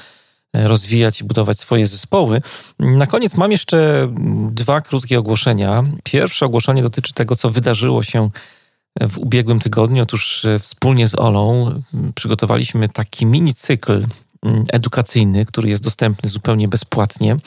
[0.54, 2.42] rozwijać i budować swoje zespoły.
[2.80, 4.08] Na koniec mam jeszcze
[4.52, 5.84] dwa krótkie ogłoszenia.
[6.04, 8.30] Pierwsze ogłoszenie dotyczy tego, co wydarzyło się
[9.02, 10.04] w ubiegłym tygodniu.
[10.04, 11.74] Otóż e, wspólnie z Olą
[12.16, 14.06] przygotowaliśmy taki mini cykl
[14.72, 17.38] edukacyjny, który jest dostępny zupełnie bezpłatnie.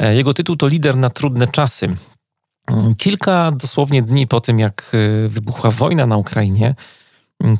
[0.00, 1.96] E, jego tytuł to Lider na trudne czasy.
[2.98, 6.74] Kilka dosłownie dni po tym, jak e, wybuchła wojna na Ukrainie,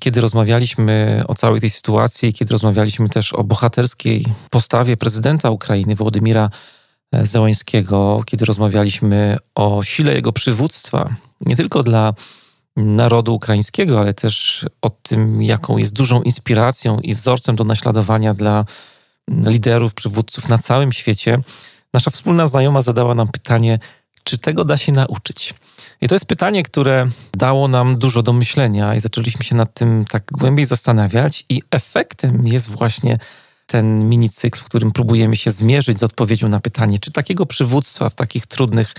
[0.01, 6.51] kiedy rozmawialiśmy o całej tej sytuacji, kiedy rozmawialiśmy też o bohaterskiej postawie prezydenta Ukrainy, Władimira
[7.13, 12.15] e, Zełańskiego, kiedy rozmawialiśmy o sile jego przywództwa, nie tylko dla
[12.77, 18.65] narodu ukraińskiego, ale też o tym, jaką jest dużą inspiracją i wzorcem do naśladowania dla
[19.29, 21.39] liderów, przywódców na całym świecie,
[21.95, 23.79] nasza wspólna znajoma zadała nam pytanie,
[24.25, 25.55] czy tego da się nauczyć?
[26.01, 30.05] I to jest pytanie, które dało nam dużo do myślenia i zaczęliśmy się nad tym
[30.05, 33.19] tak głębiej zastanawiać, i efektem jest właśnie
[33.67, 38.11] ten mini cykl, w którym próbujemy się zmierzyć z odpowiedzią na pytanie, czy takiego przywództwa
[38.11, 38.93] w takich trudnych,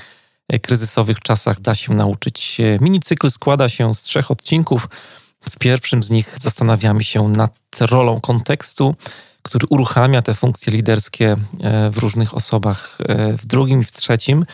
[0.50, 2.58] e, kryzysowych czasach da się nauczyć.
[2.60, 4.90] E, mini cykl składa się z trzech odcinków.
[5.50, 8.96] W pierwszym z nich zastanawiamy się nad rolą kontekstu,
[9.42, 12.98] który uruchamia te funkcje liderskie e, w różnych osobach.
[13.38, 14.46] W drugim i w trzecim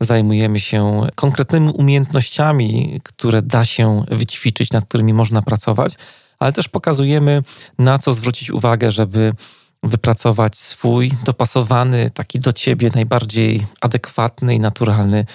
[0.00, 5.94] zajmujemy się konkretnymi umiejętnościami, które da się wyćwiczyć, nad którymi można pracować,
[6.38, 7.42] ale też pokazujemy,
[7.78, 9.32] na co zwrócić uwagę, żeby
[9.82, 15.26] wypracować swój dopasowany, taki do ciebie najbardziej adekwatny i naturalny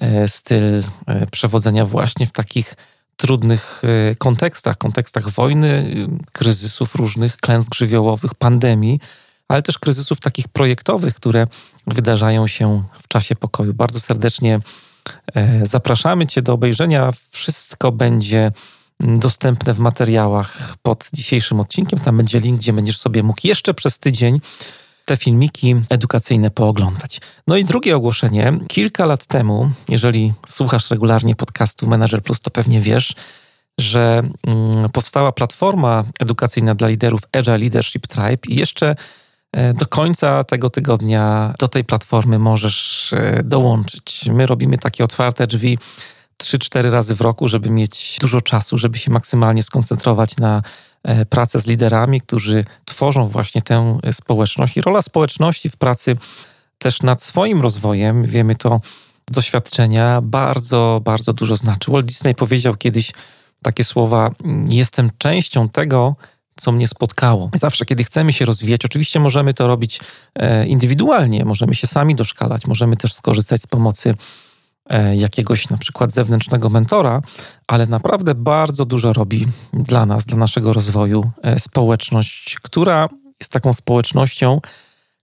[0.00, 2.74] e, styl e, przewodzenia właśnie w takich
[3.16, 5.96] trudnych e, kontekstach, kontekstach wojny,
[6.32, 9.00] kryzysów różnych, klęsk żywiołowych, pandemii,
[9.48, 11.46] ale też kryzysów takich projektowych, które
[11.86, 13.74] wydarzają się w czasie pokoju.
[13.74, 14.60] Bardzo serdecznie
[15.34, 17.10] e, zapraszamy Cię do obejrzenia.
[17.30, 18.52] Wszystko będzie
[19.00, 22.00] dostępne w materiałach pod dzisiejszym odcinkiem.
[22.00, 24.40] Tam będzie link, gdzie będziesz sobie mógł jeszcze przez tydzień
[25.04, 27.20] te filmiki edukacyjne pooglądać.
[27.46, 28.52] No i drugie ogłoszenie.
[28.68, 33.14] Kilka lat temu, jeżeli słuchasz regularnie podcastu Manager Plus, to pewnie wiesz,
[33.78, 38.96] że mm, powstała platforma edukacyjna dla liderów Agile Leadership Tribe i jeszcze
[39.74, 44.24] do końca tego tygodnia do tej platformy możesz e, dołączyć.
[44.32, 45.78] My robimy takie otwarte drzwi
[46.42, 50.62] 3-4 razy w roku, żeby mieć dużo czasu, żeby się maksymalnie skoncentrować na
[51.02, 54.76] e, pracę z liderami, którzy tworzą właśnie tę społeczność.
[54.76, 56.16] I rola społeczności w pracy
[56.78, 58.80] też nad swoim rozwojem, wiemy to
[59.30, 61.90] z doświadczenia, bardzo, bardzo dużo znaczy.
[61.90, 63.12] Walt Disney powiedział kiedyś
[63.62, 64.30] takie słowa:
[64.68, 66.16] Jestem częścią tego,
[66.60, 67.50] co mnie spotkało.
[67.54, 70.00] Zawsze, kiedy chcemy się rozwijać, oczywiście możemy to robić
[70.34, 74.14] e, indywidualnie, możemy się sami doszkalać, możemy też skorzystać z pomocy
[74.90, 77.20] e, jakiegoś na przykład zewnętrznego mentora,
[77.66, 83.08] ale naprawdę bardzo dużo robi dla nas, dla naszego rozwoju e, społeczność, która
[83.40, 84.60] jest taką społecznością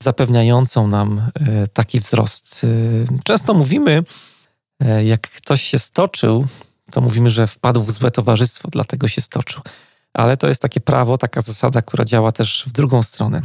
[0.03, 1.21] zapewniającą nam
[1.73, 2.65] taki wzrost.
[3.23, 4.03] Często mówimy,
[5.03, 6.45] jak ktoś się stoczył,
[6.91, 9.61] to mówimy, że wpadł w złe towarzystwo, dlatego się stoczył
[10.13, 13.41] ale to jest takie prawo, taka zasada, która działa też w drugą stronę.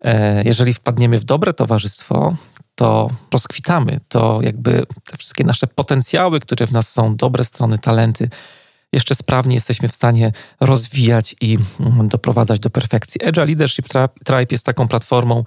[0.00, 2.36] E, jeżeli wpadniemy w dobre towarzystwo,
[2.74, 8.28] to rozkwitamy, to jakby te wszystkie nasze potencjały, które w nas są, dobre strony, talenty,
[8.92, 13.24] jeszcze sprawnie jesteśmy w stanie rozwijać i mm, doprowadzać do perfekcji.
[13.24, 13.88] Agile Leadership
[14.24, 15.44] Tribe jest taką platformą,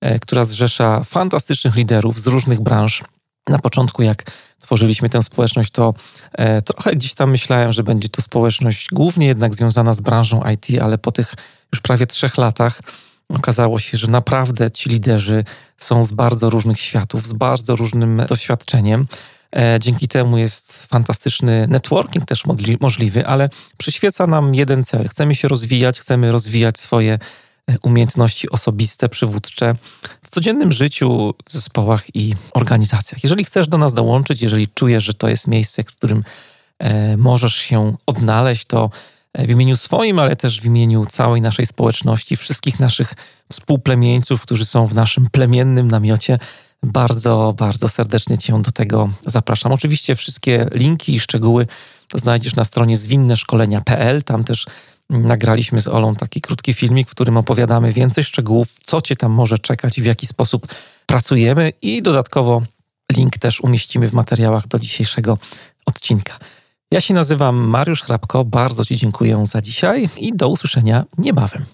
[0.00, 3.04] e, która zrzesza fantastycznych liderów z różnych branż.
[3.48, 4.24] Na początku, jak
[4.60, 5.94] tworzyliśmy tę społeczność, to
[6.32, 10.82] e, trochę gdzieś tam myślałem, że będzie to społeczność głównie jednak związana z branżą IT,
[10.82, 11.34] ale po tych
[11.72, 12.80] już prawie trzech latach
[13.34, 15.44] okazało się, że naprawdę ci liderzy
[15.78, 19.06] są z bardzo różnych światów, z bardzo różnym doświadczeniem.
[19.56, 22.42] E, dzięki temu jest fantastyczny networking też
[22.80, 23.48] możliwy, ale
[23.78, 25.08] przyświeca nam jeden cel.
[25.08, 27.18] Chcemy się rozwijać, chcemy rozwijać swoje
[27.82, 29.74] umiejętności osobiste, przywódcze
[30.22, 33.24] w codziennym życiu, w zespołach i organizacjach.
[33.24, 36.24] Jeżeli chcesz do nas dołączyć, jeżeli czujesz, że to jest miejsce, w którym
[36.78, 38.90] e, możesz się odnaleźć, to
[39.34, 43.14] w imieniu swoim, ale też w imieniu całej naszej społeczności, wszystkich naszych
[43.52, 46.38] współplemieńców, którzy są w naszym plemiennym namiocie,
[46.82, 49.72] bardzo, bardzo serdecznie Cię do tego zapraszam.
[49.72, 51.66] Oczywiście wszystkie linki i szczegóły
[52.14, 54.22] znajdziesz na stronie zwinneszkolenia.pl.
[54.22, 54.66] Tam też
[55.10, 59.58] nagraliśmy z Olą taki krótki filmik, w którym opowiadamy więcej szczegółów, co Cię tam może
[59.58, 60.66] czekać i w jaki sposób
[61.06, 62.62] pracujemy i dodatkowo
[63.12, 65.38] link też umieścimy w materiałach do dzisiejszego
[65.86, 66.38] odcinka.
[66.90, 71.64] Ja się nazywam Mariusz Hrabko, bardzo Ci dziękuję za dzisiaj i do usłyszenia niebawem.